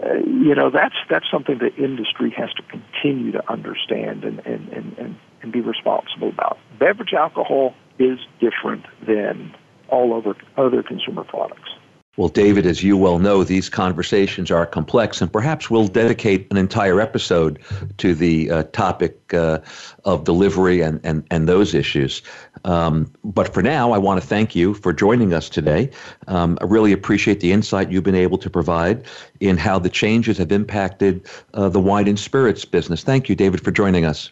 [0.00, 4.68] uh, you know that's that's something that industry has to continue to understand and and,
[4.68, 6.56] and, and, and be responsible about.
[6.78, 9.56] Beverage alcohol is different than
[9.88, 11.70] all other other consumer products.
[12.16, 16.56] Well, David, as you well know, these conversations are complex, and perhaps we'll dedicate an
[16.56, 17.58] entire episode
[17.98, 19.58] to the uh, topic uh,
[20.06, 22.22] of delivery and, and, and those issues.
[22.64, 25.90] Um, but for now, I want to thank you for joining us today.
[26.26, 29.04] Um, I really appreciate the insight you've been able to provide
[29.40, 33.04] in how the changes have impacted uh, the wine and spirits business.
[33.04, 34.30] Thank you, David, for joining us.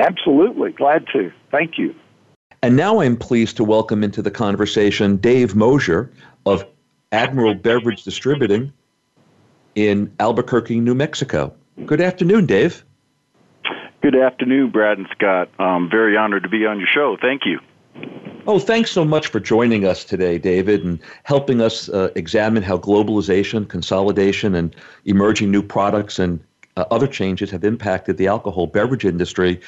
[0.00, 0.72] Absolutely.
[0.72, 1.30] Glad to.
[1.50, 1.94] Thank you.
[2.62, 6.10] And now I'm pleased to welcome into the conversation Dave Mosier
[6.46, 6.64] of
[7.14, 8.72] Admiral Beverage Distributing
[9.76, 11.54] in Albuquerque, New Mexico.
[11.86, 12.84] Good afternoon, Dave.
[14.02, 15.48] Good afternoon, Brad and Scott.
[15.58, 17.16] I'm very honored to be on your show.
[17.20, 17.60] Thank you.
[18.46, 22.78] Oh, thanks so much for joining us today, David, and helping us uh, examine how
[22.78, 24.74] globalization, consolidation, and
[25.04, 26.40] emerging new products and
[26.76, 29.60] uh, other changes have impacted the alcohol beverage industry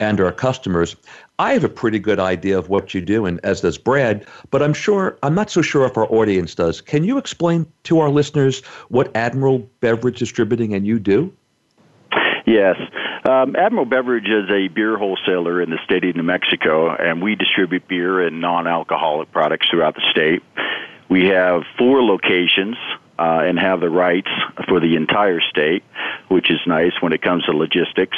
[0.00, 0.96] and our customers.
[1.38, 4.62] I have a pretty good idea of what you do, and as does Brad, but
[4.62, 6.80] I'm sure I'm not so sure if our audience does.
[6.80, 11.32] Can you explain to our listeners what Admiral Beverage Distributing and you do?
[12.46, 12.76] Yes.
[13.24, 17.36] Um, Admiral Beverage is a beer wholesaler in the state of New Mexico, and we
[17.36, 20.42] distribute beer and non alcoholic products throughout the state.
[21.08, 22.76] We have four locations
[23.18, 24.30] uh, and have the rights
[24.68, 25.84] for the entire state,
[26.28, 28.16] which is nice when it comes to logistics.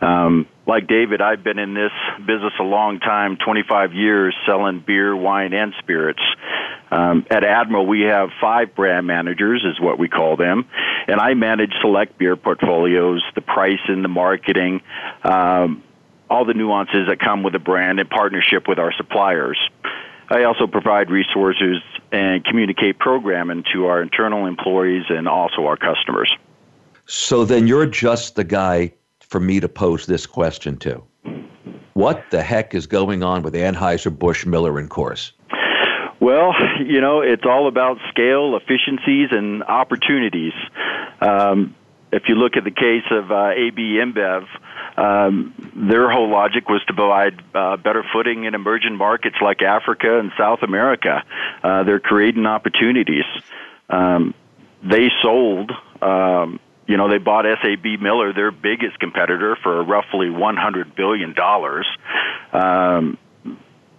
[0.00, 5.16] Um, like David, I've been in this business a long time 25 years selling beer,
[5.16, 6.22] wine, and spirits.
[6.90, 10.66] Um, at Admiral, we have five brand managers, is what we call them,
[11.08, 14.82] and I manage select beer portfolios, the pricing, the marketing,
[15.24, 15.82] um,
[16.28, 19.58] all the nuances that come with a brand in partnership with our suppliers.
[20.28, 26.32] I also provide resources and communicate programming to our internal employees and also our customers.
[27.06, 31.02] So then you're just the guy for me to pose this question to.
[31.94, 35.32] What the heck is going on with Anheuser-Busch Miller and Coors?
[36.20, 40.52] Well, you know, it's all about scale, efficiencies, and opportunities.
[41.20, 41.74] Um,
[42.12, 44.46] if you look at the case of uh, AB InBev,
[44.96, 50.18] um, their whole logic was to provide uh, better footing in emerging markets like Africa
[50.18, 51.22] and South America.
[51.62, 53.24] Uh, they're creating opportunities.
[53.88, 54.34] Um,
[54.82, 60.94] they sold um, you know, they bought SAB Miller, their biggest competitor, for roughly $100
[60.94, 61.34] billion
[62.52, 63.18] um,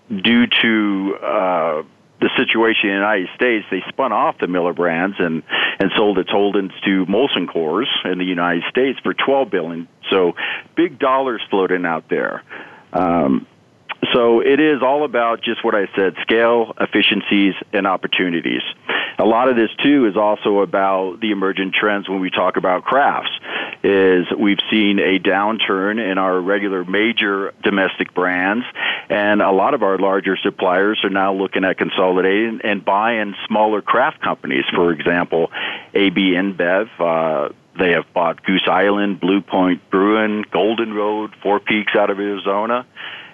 [0.10, 1.84] due to uh,
[2.22, 3.66] the situation in the United States.
[3.70, 5.44] They spun off the Miller brands and,
[5.80, 9.88] and sold its holdings to Molson Coors in the United States for 12 billion.
[10.10, 10.36] So
[10.76, 12.44] big dollars floating out there.
[12.94, 13.46] Um,
[14.14, 18.62] so it is all about just what I said scale, efficiencies, and opportunities.
[19.20, 22.84] A lot of this, too, is also about the emergent trends when we talk about
[22.84, 23.32] crafts.
[23.84, 28.66] Is we've seen a downturn in our regular major domestic brands,
[29.10, 33.82] and a lot of our larger suppliers are now looking at consolidating and buying smaller
[33.82, 34.66] craft companies.
[34.74, 35.52] For example,
[35.94, 36.90] AB InBev.
[37.00, 42.20] Uh, they have bought Goose Island, Blue Point Brewing, Golden Road, Four Peaks out of
[42.20, 42.88] Arizona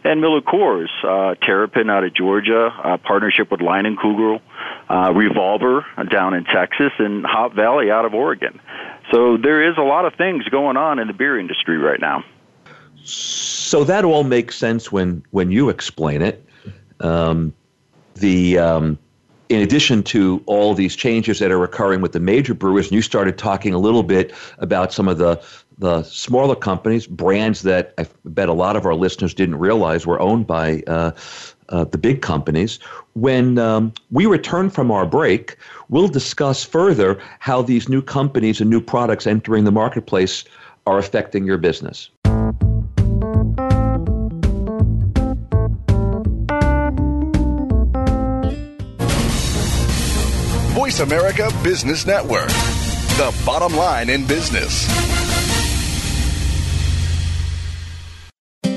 [0.04, 4.42] and Miller Coors, uh, Terrapin out of Georgia, uh, partnership with Leinenkugel,
[4.90, 8.60] uh, Revolver down in Texas, and Hop Valley out of Oregon.
[9.14, 12.24] So there is a lot of things going on in the beer industry right now.
[13.04, 16.44] So that all makes sense when when you explain it.
[17.00, 17.54] Um,
[18.16, 18.98] the um,
[19.50, 23.04] in addition to all these changes that are occurring with the major brewers, and you
[23.04, 25.40] started talking a little bit about some of the
[25.78, 30.20] the smaller companies, brands that I bet a lot of our listeners didn't realize were
[30.20, 31.12] owned by uh,
[31.70, 32.80] uh, the big companies.
[33.14, 35.56] When um, we return from our break,
[35.90, 40.44] we'll discuss further how these new companies and new products entering the marketplace
[40.86, 42.10] are affecting your business.
[50.74, 52.50] Voice America Business Network,
[53.18, 55.13] the bottom line in business.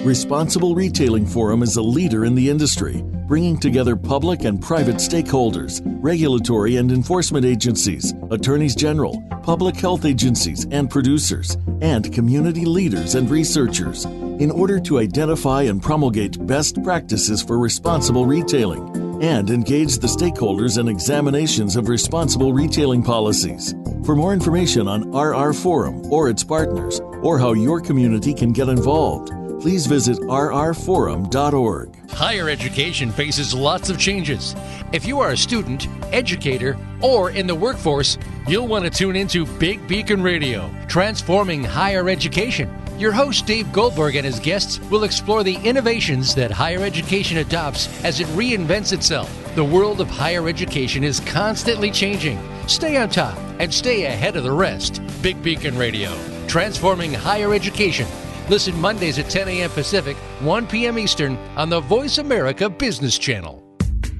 [0.07, 5.82] Responsible Retailing Forum is a leader in the industry, bringing together public and private stakeholders,
[6.00, 13.28] regulatory and enforcement agencies, attorneys general, public health agencies and producers, and community leaders and
[13.28, 18.88] researchers in order to identify and promulgate best practices for responsible retailing
[19.20, 23.74] and engage the stakeholders in examinations of responsible retailing policies.
[24.04, 28.68] For more information on RR Forum or its partners, or how your community can get
[28.68, 32.11] involved, please visit rrforum.org.
[32.11, 34.54] Higher education faces lots of changes.
[34.92, 39.44] If you are a student, educator, or in the workforce, you'll want to tune into
[39.59, 42.70] Big Beacon Radio, transforming higher education.
[42.98, 47.88] Your host, Dave Goldberg, and his guests will explore the innovations that higher education adopts
[48.04, 49.30] as it reinvents itself.
[49.54, 52.38] The world of higher education is constantly changing.
[52.68, 55.02] Stay on top and stay ahead of the rest.
[55.20, 58.07] Big Beacon Radio, transforming higher education.
[58.49, 59.70] Listen Mondays at 10 a.m.
[59.70, 60.99] Pacific, 1 p.m.
[60.99, 63.66] Eastern on the Voice America Business Channel.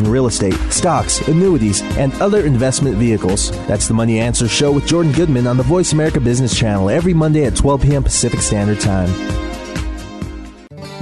[0.00, 3.50] in real estate, stocks, annuities, and other investment vehicles.
[3.66, 7.14] That's the Money Answer Show with Jordan Goodman on the Voice America Business Channel every
[7.14, 8.02] Monday at 12 p.m.
[8.02, 9.10] Pacific Standard Time.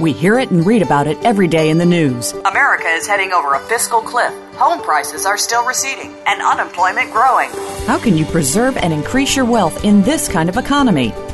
[0.01, 2.31] We hear it and read about it every day in the news.
[2.31, 4.33] America is heading over a fiscal cliff.
[4.55, 7.49] Home prices are still receding and unemployment growing.
[7.85, 11.13] How can you preserve and increase your wealth in this kind of economy?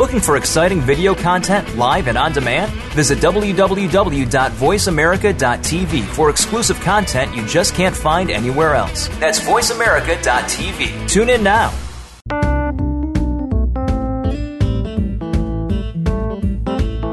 [0.00, 2.72] Looking for exciting video content live and on demand?
[2.94, 9.08] Visit www.voiceamerica.tv for exclusive content you just can't find anywhere else.
[9.18, 11.06] That's voiceamerica.tv.
[11.06, 11.70] Tune in now.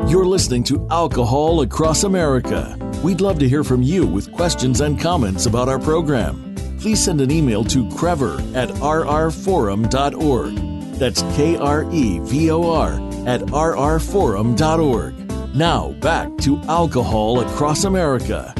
[0.09, 2.77] You're listening to Alcohol Across America.
[3.03, 6.55] We'd love to hear from you with questions and comments about our program.
[6.79, 10.66] Please send an email to krevor at rrforum.org.
[10.97, 12.93] That's K R E V O R
[13.27, 15.13] at rrforum.org.
[15.55, 18.53] Now back to Alcohol Across America.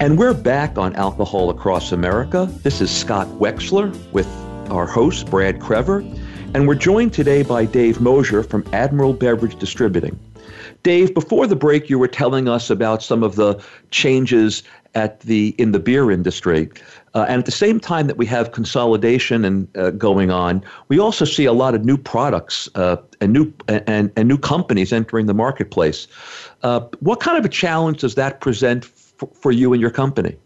[0.00, 2.48] And we're back on Alcohol Across America.
[2.62, 4.28] This is Scott Wexler with
[4.70, 6.02] our host, Brad Krevor.
[6.54, 10.18] And we're joined today by Dave Mosier from Admiral Beverage Distributing.
[10.82, 14.62] Dave, before the break, you were telling us about some of the changes
[14.94, 16.70] at the in the beer industry,
[17.14, 20.98] uh, and at the same time that we have consolidation and uh, going on, we
[20.98, 25.26] also see a lot of new products uh, and new and, and new companies entering
[25.26, 26.06] the marketplace.
[26.62, 30.36] Uh, what kind of a challenge does that present f- for you and your company?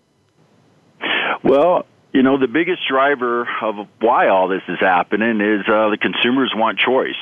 [1.43, 5.99] Well, you know, the biggest driver of why all this is happening is uh, the
[6.01, 7.17] consumers want choice.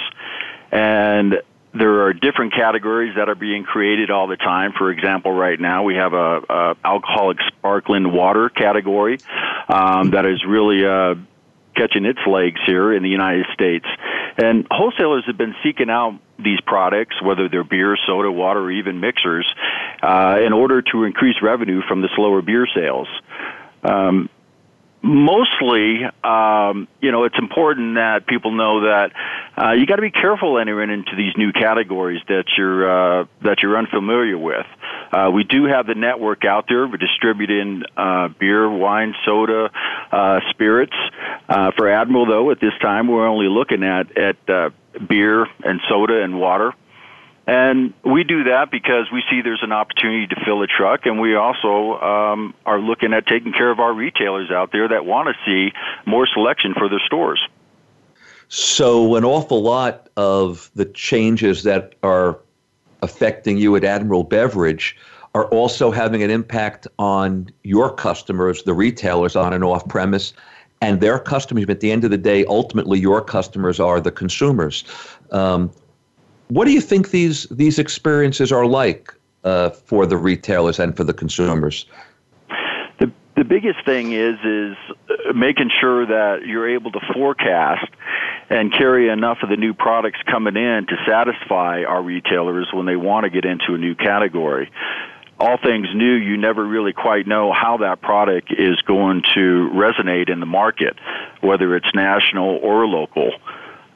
[0.72, 1.40] And
[1.72, 4.72] there are different categories that are being created all the time.
[4.76, 9.18] For example, right now we have a, a alcoholic sparkling water category
[9.68, 11.14] um, that is really uh,
[11.76, 13.86] catching its legs here in the United States.
[14.36, 19.00] And wholesalers have been seeking out these products, whether they're beer, soda, water, or even
[19.00, 19.46] mixers,
[20.02, 23.08] uh, in order to increase revenue from the slower beer sales.
[23.82, 24.28] Um,
[25.02, 29.12] mostly, um, you know, it's important that people know that
[29.56, 33.62] uh, you got to be careful entering into these new categories that you're uh, that
[33.62, 34.66] you're unfamiliar with.
[35.12, 36.86] Uh, we do have the network out there.
[36.86, 39.70] We're distributing uh, beer, wine, soda,
[40.12, 40.96] uh, spirits.
[41.48, 44.70] Uh, for Admiral, though, at this time, we're only looking at at uh,
[45.08, 46.74] beer and soda and water.
[47.50, 51.20] And we do that because we see there's an opportunity to fill a truck, and
[51.20, 55.34] we also um, are looking at taking care of our retailers out there that want
[55.34, 55.72] to see
[56.06, 57.40] more selection for their stores.
[58.46, 62.38] So, an awful lot of the changes that are
[63.02, 64.96] affecting you at Admiral Beverage
[65.34, 70.32] are also having an impact on your customers, the retailers on and off premise,
[70.80, 71.64] and their customers.
[71.68, 74.84] At the end of the day, ultimately, your customers are the consumers.
[75.32, 75.72] Um,
[76.50, 81.04] what do you think these these experiences are like uh, for the retailers and for
[81.04, 81.86] the consumers?
[82.98, 84.76] The the biggest thing is is
[85.08, 87.86] uh, making sure that you're able to forecast
[88.50, 92.96] and carry enough of the new products coming in to satisfy our retailers when they
[92.96, 94.70] want to get into a new category.
[95.38, 100.28] All things new, you never really quite know how that product is going to resonate
[100.28, 100.96] in the market,
[101.40, 103.30] whether it's national or local.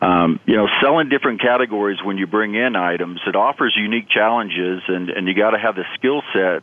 [0.05, 4.83] Um, you know, selling different categories when you bring in items, it offers unique challenges,
[4.87, 6.63] and, and you got to have the skill set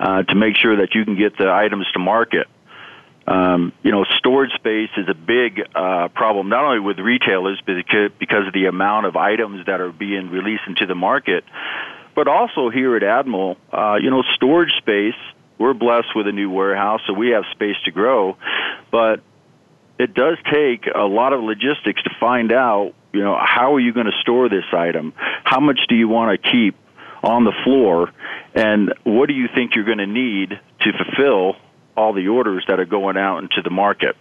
[0.00, 2.46] uh, to make sure that you can get the items to market.
[3.26, 7.74] Um, you know, storage space is a big uh, problem, not only with retailers, but
[8.18, 11.44] because of the amount of items that are being released into the market,
[12.14, 15.18] but also here at Admiral, uh, you know, storage space.
[15.58, 18.38] We're blessed with a new warehouse, so we have space to grow,
[18.90, 19.20] but
[19.98, 23.92] it does take a lot of logistics to find out, you know, how are you
[23.92, 25.12] going to store this item?
[25.44, 26.76] How much do you want to keep
[27.22, 28.12] on the floor?
[28.54, 31.56] And what do you think you're going to need to fulfill
[31.98, 34.16] all the orders that are going out into the market.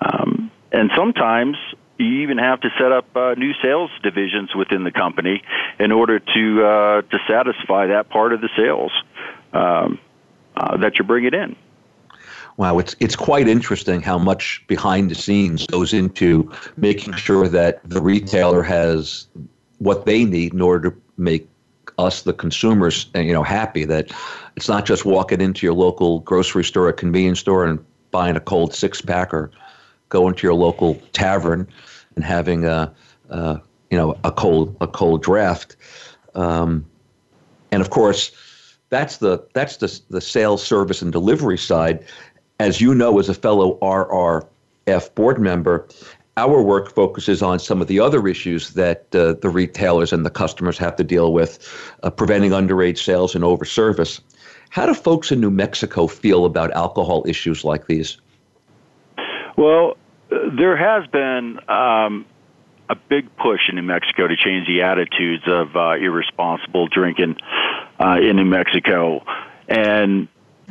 [0.00, 1.56] Um, and sometimes
[1.98, 5.42] you even have to set up uh, new sales divisions within the company
[5.78, 8.90] in order to uh, to satisfy that part of the sales
[9.52, 10.00] um,
[10.56, 11.56] uh, that you're bringing in.
[12.60, 17.80] Wow, it's it's quite interesting how much behind the scenes goes into making sure that
[17.88, 19.28] the retailer has
[19.78, 21.48] what they need in order to make
[21.98, 24.12] us, the consumers, you know, happy that
[24.56, 28.40] it's not just walking into your local grocery store or convenience store and buying a
[28.40, 29.50] cold six pack or
[30.10, 31.66] going to your local tavern
[32.14, 32.92] and having a,
[33.30, 33.58] a
[33.90, 35.76] you know a cold a cold draft.
[36.34, 36.84] Um,
[37.72, 38.32] and of course,
[38.90, 42.04] that's the that's the the sales service and delivery side.
[42.60, 45.88] As you know, as a fellow RRF board member,
[46.36, 50.30] our work focuses on some of the other issues that uh, the retailers and the
[50.30, 51.58] customers have to deal with,
[52.02, 54.20] uh, preventing underage sales and overservice.
[54.68, 58.18] How do folks in New Mexico feel about alcohol issues like these?
[59.56, 59.96] Well,
[60.28, 62.26] there has been um,
[62.90, 67.36] a big push in New Mexico to change the attitudes of uh, irresponsible drinking
[67.98, 69.24] uh, in New Mexico.
[69.66, 70.28] And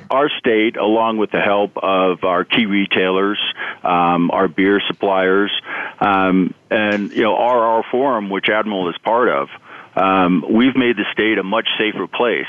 [0.09, 3.39] our state, along with the help of our key retailers,
[3.83, 5.51] um, our beer suppliers,
[5.99, 9.49] um, and you know RR Forum, which Admiral is part of,
[9.95, 12.47] um, we've made the state a much safer place.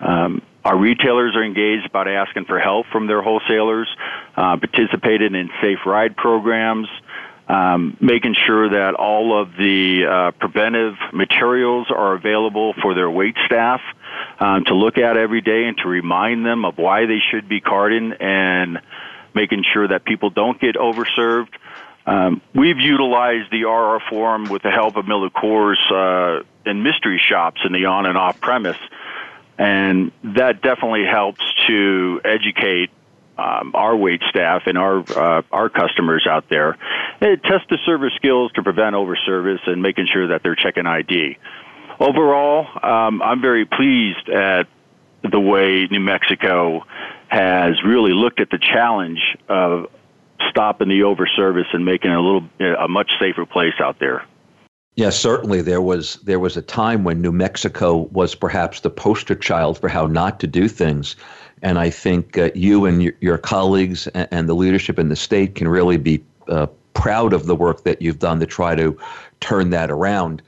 [0.00, 3.88] Um, our retailers are engaged about asking for help from their wholesalers,
[4.36, 6.88] uh, participated in safe ride programs,
[7.48, 13.36] um, making sure that all of the uh, preventive materials are available for their wait
[13.46, 13.80] staff
[14.38, 17.60] um, to look at every day and to remind them of why they should be
[17.60, 18.78] carding and
[19.34, 21.54] making sure that people don't get overserved.
[22.04, 27.20] Um, we've utilized the RR Forum with the help of Miller Coors uh, in mystery
[27.24, 28.78] shops in the on and off premise,
[29.58, 32.90] and that definitely helps to educate
[33.38, 36.76] um, our wait staff and our uh, our customers out there.
[37.20, 41.38] It tests the service skills to prevent overservice and making sure that they're checking ID
[42.02, 44.66] overall, um, I'm very pleased at
[45.22, 46.84] the way New Mexico
[47.28, 49.86] has really looked at the challenge of
[50.50, 54.24] stopping the overservice and making it a little a much safer place out there.
[54.94, 59.34] Yes, certainly there was there was a time when New Mexico was perhaps the poster
[59.34, 61.16] child for how not to do things,
[61.62, 65.16] and I think uh, you and your, your colleagues and, and, the leadership in the
[65.16, 68.98] state can really be uh, proud of the work that you've done to try to
[69.40, 70.42] turn that around.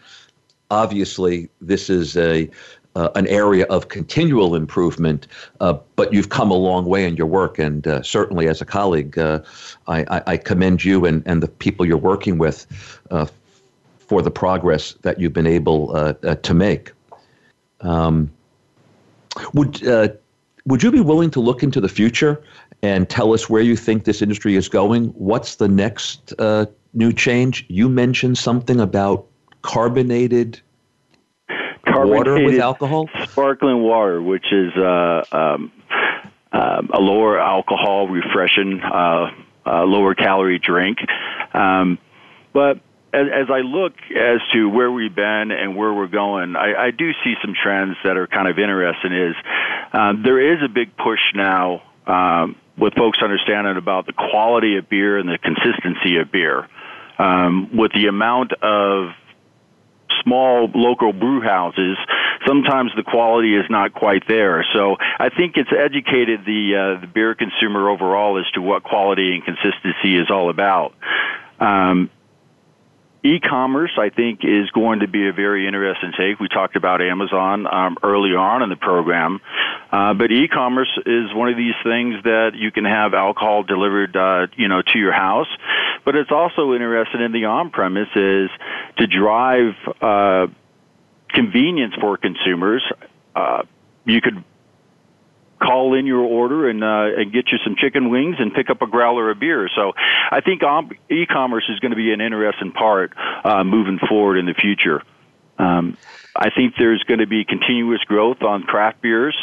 [0.71, 2.51] Obviously this is a
[2.97, 5.27] uh, an area of continual improvement,
[5.61, 8.65] uh, but you've come a long way in your work, and uh, certainly as a
[8.65, 9.41] colleague, uh,
[9.89, 12.67] I, I, commend you and, and the people you're working with
[13.11, 13.27] uh,
[14.09, 16.93] for the progress that you've been able uh, to make.
[17.81, 18.31] Um,
[19.53, 19.83] would
[20.67, 22.43] would you be willing to look into the future
[22.83, 25.09] and tell us where you think this industry is going?
[25.09, 26.33] What's the next
[26.95, 27.67] new change?
[27.69, 29.27] You mentioned something about
[29.63, 30.61] carbonated
[31.87, 33.09] water with alcohol?
[33.27, 35.73] Sparkling water, which is uh, um,
[36.53, 39.31] uh, a lower alcohol, refreshing, uh,
[39.67, 40.99] uh, lower calorie drink.
[41.53, 41.99] Um,
[42.53, 42.81] but
[43.15, 46.91] as, as, I look as to where we've been and where we're going, I, I
[46.91, 49.13] do see some trends that are kind of interesting.
[49.13, 49.37] Is
[49.93, 54.89] um, there is a big push now um, with folks understanding about the quality of
[54.89, 56.69] beer and the consistency of beer.
[57.17, 59.13] Um, with the amount of
[60.25, 61.97] small local brew houses,
[62.47, 64.67] sometimes the quality is not quite there.
[64.73, 69.35] So I think it's educated the uh, the beer consumer overall as to what quality
[69.35, 70.95] and consistency is all about.
[71.61, 72.11] Um,
[73.25, 76.39] e-commerce, I think, is going to be a very interesting take.
[76.39, 79.41] We talked about Amazon um, earlier on in the program,
[79.91, 84.47] uh, but e-commerce is one of these things that you can have alcohol delivered, uh,
[84.57, 85.49] you know, to your house.
[86.05, 88.51] But it's also interesting in the on-premise is
[88.99, 90.47] to drive uh,
[91.31, 92.83] convenience for consumers.
[93.35, 93.63] Uh,
[94.05, 94.45] you could
[95.65, 98.83] call in your order and uh, and get you some chicken wings and pick up
[98.83, 99.69] a growler of beer.
[99.75, 100.63] So I think
[101.11, 103.13] e-commerce is going to be an interesting part
[103.45, 105.03] uh, moving forward in the future.
[105.59, 105.97] Um,
[106.37, 109.37] I think there's going to be continuous growth on craft beers.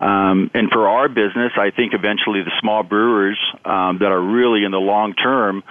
[0.00, 4.64] Um, and for our business, I think eventually the small brewers um, that are really
[4.64, 5.62] in the long term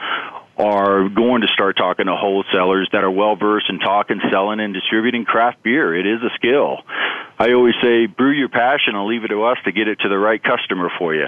[0.58, 4.74] are going to start talking to wholesalers that are well versed in talking, selling, and
[4.74, 5.95] distributing craft beer.
[5.95, 6.80] It is a skill.
[7.39, 10.10] I always say, brew your passion and leave it to us to get it to
[10.10, 11.28] the right customer for you.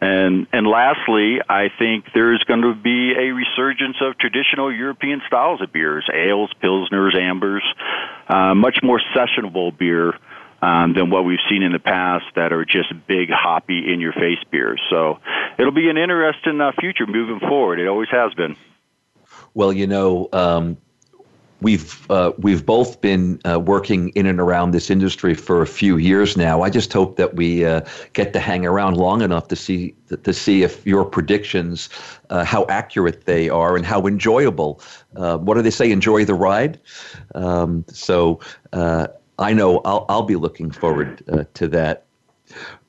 [0.00, 5.62] And and lastly, I think there's going to be a resurgence of traditional European styles
[5.62, 7.64] of beers, ales, pilsners, ambers,
[8.28, 10.12] uh, much more sessionable beer
[10.66, 14.12] um, than what we've seen in the past that are just big, hoppy, in your
[14.12, 14.80] face beers.
[14.90, 15.20] So
[15.58, 17.78] it'll be an interesting uh, future moving forward.
[17.78, 18.56] It always has been.
[19.54, 20.76] Well, you know, um,
[21.60, 25.98] we've uh, we've both been uh, working in and around this industry for a few
[25.98, 26.62] years now.
[26.62, 29.94] I just hope that we uh, get to hang around long enough to see
[30.24, 31.88] to see if your predictions,
[32.30, 34.80] uh, how accurate they are, and how enjoyable.
[35.14, 35.92] Uh, what do they say?
[35.92, 36.80] Enjoy the ride.
[37.36, 38.40] Um, so
[38.72, 39.06] uh,
[39.38, 42.04] I know I'll, I'll be looking forward uh, to that.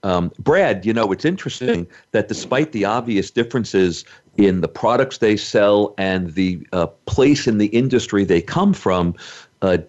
[0.04, 4.06] Um, Brad, you know, it's interesting that despite the obvious differences
[4.38, 9.16] in the products they sell and the uh, place in the industry they come from,
[9.62, 9.80] uh,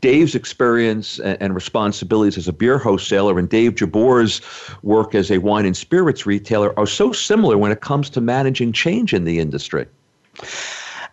[0.00, 4.40] Dave's experience and, and, responsibilities as a beer wholesaler and Dave Jabour's
[4.82, 8.72] work as a wine and spirits retailer are so similar when it comes to managing
[8.72, 9.86] change in the industry.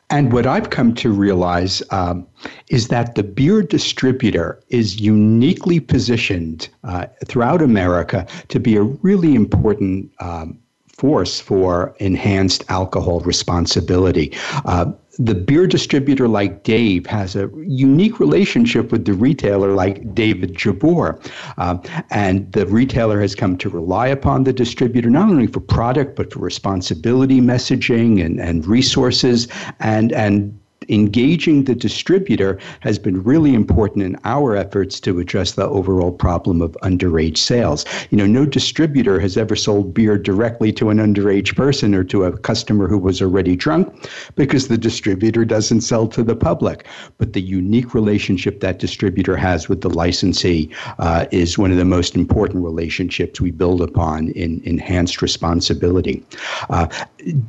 [0.09, 2.27] And what I've come to realize um,
[2.69, 9.33] is that the beer distributor is uniquely positioned uh, throughout America to be a really
[9.33, 10.59] important um,
[10.95, 14.31] force for enhanced alcohol responsibility.
[14.65, 20.55] Uh, the beer distributor like Dave has a unique relationship with the retailer like David
[20.55, 21.19] Jabour.
[21.57, 21.77] Uh,
[22.09, 26.33] and the retailer has come to rely upon the distributor not only for product, but
[26.33, 29.47] for responsibility messaging and, and resources
[29.79, 30.59] and, and
[30.89, 36.61] engaging the distributor has been really important in our efforts to address the overall problem
[36.61, 37.85] of underage sales.
[38.09, 42.25] You know, no distributor has ever sold beer directly to an underage person or to
[42.25, 46.85] a customer who was already drunk because the distributor doesn't sell to the public.
[47.17, 50.69] But the unique relationship that distributor has with the licensee
[50.99, 56.23] uh, is one of the most important relationships we build upon in enhanced responsibility.
[56.69, 56.87] Uh,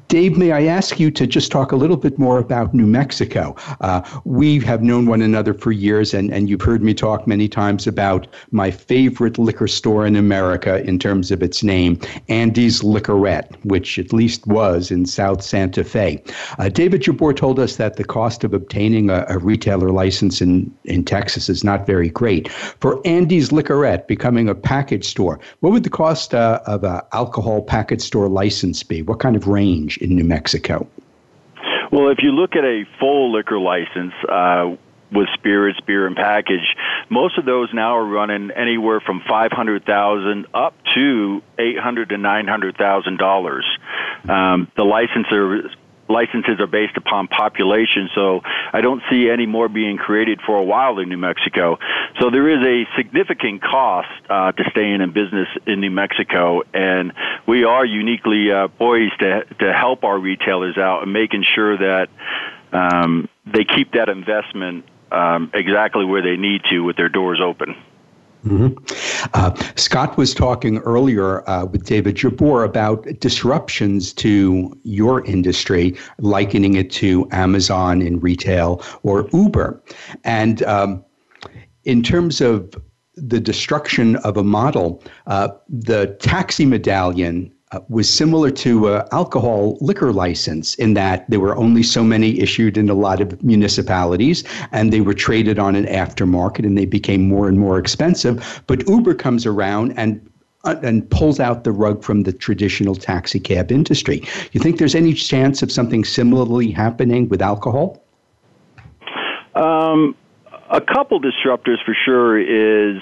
[0.08, 3.54] Dave, may I ask you to just talk a little bit more about New Mexico?
[3.82, 7.46] Uh, we have known one another for years, and, and you've heard me talk many
[7.46, 13.54] times about my favorite liquor store in America in terms of its name, Andy's Liquorette,
[13.66, 16.22] which at least was in South Santa Fe.
[16.58, 20.74] Uh, David Jabour told us that the cost of obtaining a, a retailer license in,
[20.84, 22.48] in Texas is not very great.
[22.48, 27.60] For Andy's Liquorette becoming a package store, what would the cost uh, of an alcohol
[27.60, 29.02] package store license be?
[29.02, 29.65] What kind of range?
[29.66, 30.86] Range in New Mexico?
[31.90, 34.76] Well, if you look at a full liquor license, uh,
[35.12, 36.74] with spirits, beer, and package.
[37.08, 42.08] Most of those now are running anywhere from five hundred thousand up to eight hundred
[42.08, 43.64] to nine hundred thousand dollars.
[44.28, 45.70] Um, the licensor
[46.08, 48.40] licenses are based upon population, so
[48.72, 51.78] I don't see any more being created for a while in New Mexico.
[52.20, 57.12] So there is a significant cost uh, to staying in business in New Mexico, and
[57.46, 62.08] we are uniquely uh, poised to to help our retailers out and making sure that
[62.72, 67.76] um, they keep that investment um, exactly where they need to with their doors open.
[68.46, 69.28] Mm-hmm.
[69.34, 76.74] Uh, Scott was talking earlier uh, with David Jabour about disruptions to your industry, likening
[76.74, 79.82] it to Amazon in retail or Uber.
[80.22, 81.04] And um,
[81.84, 82.74] in terms of
[83.14, 87.52] the destruction of a model, uh, the taxi medallion
[87.88, 92.76] was similar to an alcohol liquor license in that there were only so many issued
[92.76, 97.28] in a lot of municipalities and they were traded on an aftermarket and they became
[97.28, 98.62] more and more expensive.
[98.66, 100.20] But Uber comes around and
[100.64, 104.22] uh, and pulls out the rug from the traditional taxi cab industry.
[104.50, 108.02] You think there's any chance of something similarly happening with alcohol?
[109.54, 110.16] Um,
[110.70, 113.00] a couple disruptors for sure is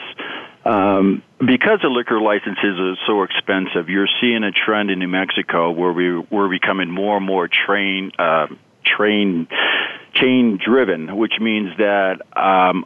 [0.65, 5.71] um, because the liquor licenses are so expensive, you're seeing a trend in New Mexico
[5.71, 8.47] where we we're becoming more and more train uh,
[8.85, 9.47] train
[10.15, 12.85] chain driven, which means that um,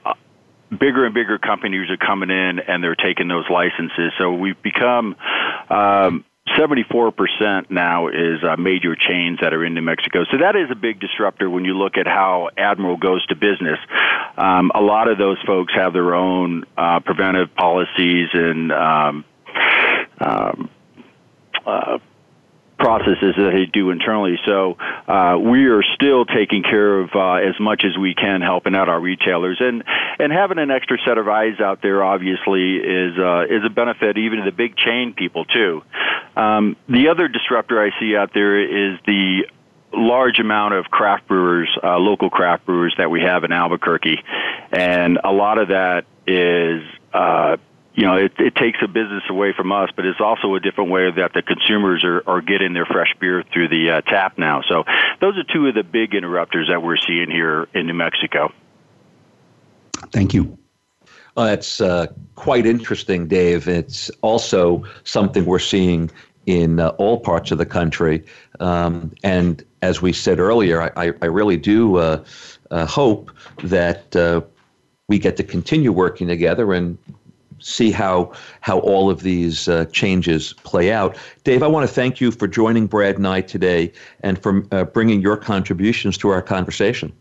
[0.70, 4.12] bigger and bigger companies are coming in and they're taking those licenses.
[4.18, 5.16] So we've become
[5.70, 6.24] um,
[6.56, 10.24] 74% now is uh, major chains that are in New Mexico.
[10.30, 13.78] So that is a big disruptor when you look at how Admiral goes to business.
[14.36, 19.24] Um, a lot of those folks have their own uh, preventive policies and um,
[20.20, 20.70] um,
[21.66, 21.98] uh,
[22.78, 24.38] processes that they do internally.
[24.46, 24.76] So
[25.06, 28.88] uh, we are still taking care of uh, as much as we can, helping out
[28.88, 29.84] our retailers, and
[30.18, 34.16] and having an extra set of eyes out there obviously is uh, is a benefit
[34.16, 35.82] even to the big chain people too.
[36.36, 39.48] Um, the other disruptor I see out there is the
[39.92, 44.22] large amount of craft brewers, uh, local craft brewers that we have in Albuquerque,
[44.70, 47.56] and a lot of that is uh,
[47.98, 50.88] you know, it, it takes a business away from us, but it's also a different
[50.88, 54.62] way that the consumers are, are getting their fresh beer through the uh, tap now.
[54.68, 54.84] So
[55.20, 58.52] those are two of the big interrupters that we're seeing here in New Mexico.
[60.12, 60.56] Thank you.
[61.36, 63.66] Uh, it's uh, quite interesting, Dave.
[63.66, 66.08] It's also something we're seeing
[66.46, 68.24] in uh, all parts of the country.
[68.60, 72.24] Um, and as we said earlier, I, I really do uh,
[72.70, 73.32] uh, hope
[73.64, 74.42] that uh,
[75.08, 76.96] we get to continue working together and
[77.60, 81.16] see how how all of these uh, changes play out.
[81.44, 84.84] Dave, I want to thank you for joining Brad and I today and for uh,
[84.84, 87.12] bringing your contributions to our conversation.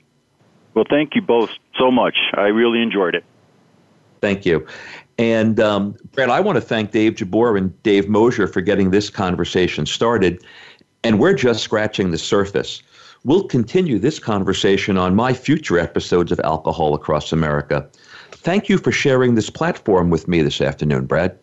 [0.73, 2.17] Well, thank you both so much.
[2.35, 3.23] I really enjoyed it.
[4.21, 4.65] Thank you.
[5.17, 9.09] And um, Brad, I want to thank Dave Jabbour and Dave Mosier for getting this
[9.09, 10.43] conversation started.
[11.03, 12.83] And we're just scratching the surface.
[13.23, 17.89] We'll continue this conversation on my future episodes of Alcohol Across America.
[18.31, 21.37] Thank you for sharing this platform with me this afternoon, Brad.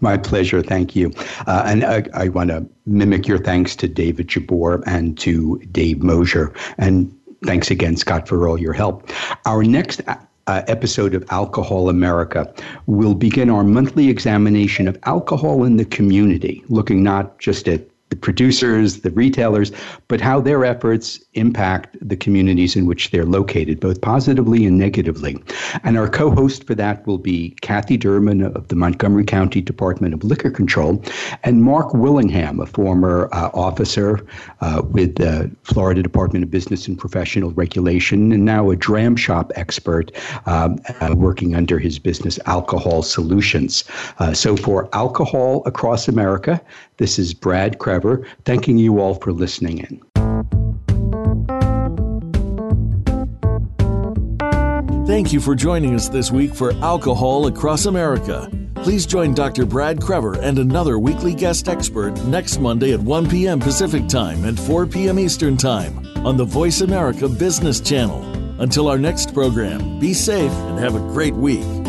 [0.00, 0.62] My pleasure.
[0.62, 1.12] Thank you.
[1.46, 6.02] Uh, and I, I want to mimic your thanks to David Jabbour and to Dave
[6.02, 6.52] Mosier.
[6.78, 7.12] And
[7.44, 9.10] thanks again, Scott, for all your help.
[9.44, 10.16] Our next uh,
[10.46, 12.52] episode of Alcohol America
[12.86, 18.16] will begin our monthly examination of alcohol in the community, looking not just at the
[18.16, 19.72] producers, the retailers,
[20.08, 25.36] but how their efforts impact the communities in which they're located, both positively and negatively.
[25.82, 30.14] And our co host for that will be Kathy Durman of the Montgomery County Department
[30.14, 31.02] of Liquor Control
[31.42, 34.24] and Mark Willingham, a former uh, officer
[34.60, 39.50] uh, with the Florida Department of Business and Professional Regulation and now a dram shop
[39.56, 40.12] expert
[40.46, 43.84] um, uh, working under his business Alcohol Solutions.
[44.18, 46.60] Uh, so for Alcohol Across America,
[46.98, 50.02] this is Brad Krevor, thanking you all for listening in.
[55.06, 58.50] Thank you for joining us this week for Alcohol Across America.
[58.74, 59.64] Please join Dr.
[59.64, 63.60] Brad Krevor and another weekly guest expert next Monday at 1 p.m.
[63.60, 65.18] Pacific Time and 4 p.m.
[65.18, 68.22] Eastern Time on the Voice America Business Channel.
[68.60, 71.85] Until our next program, be safe and have a great week.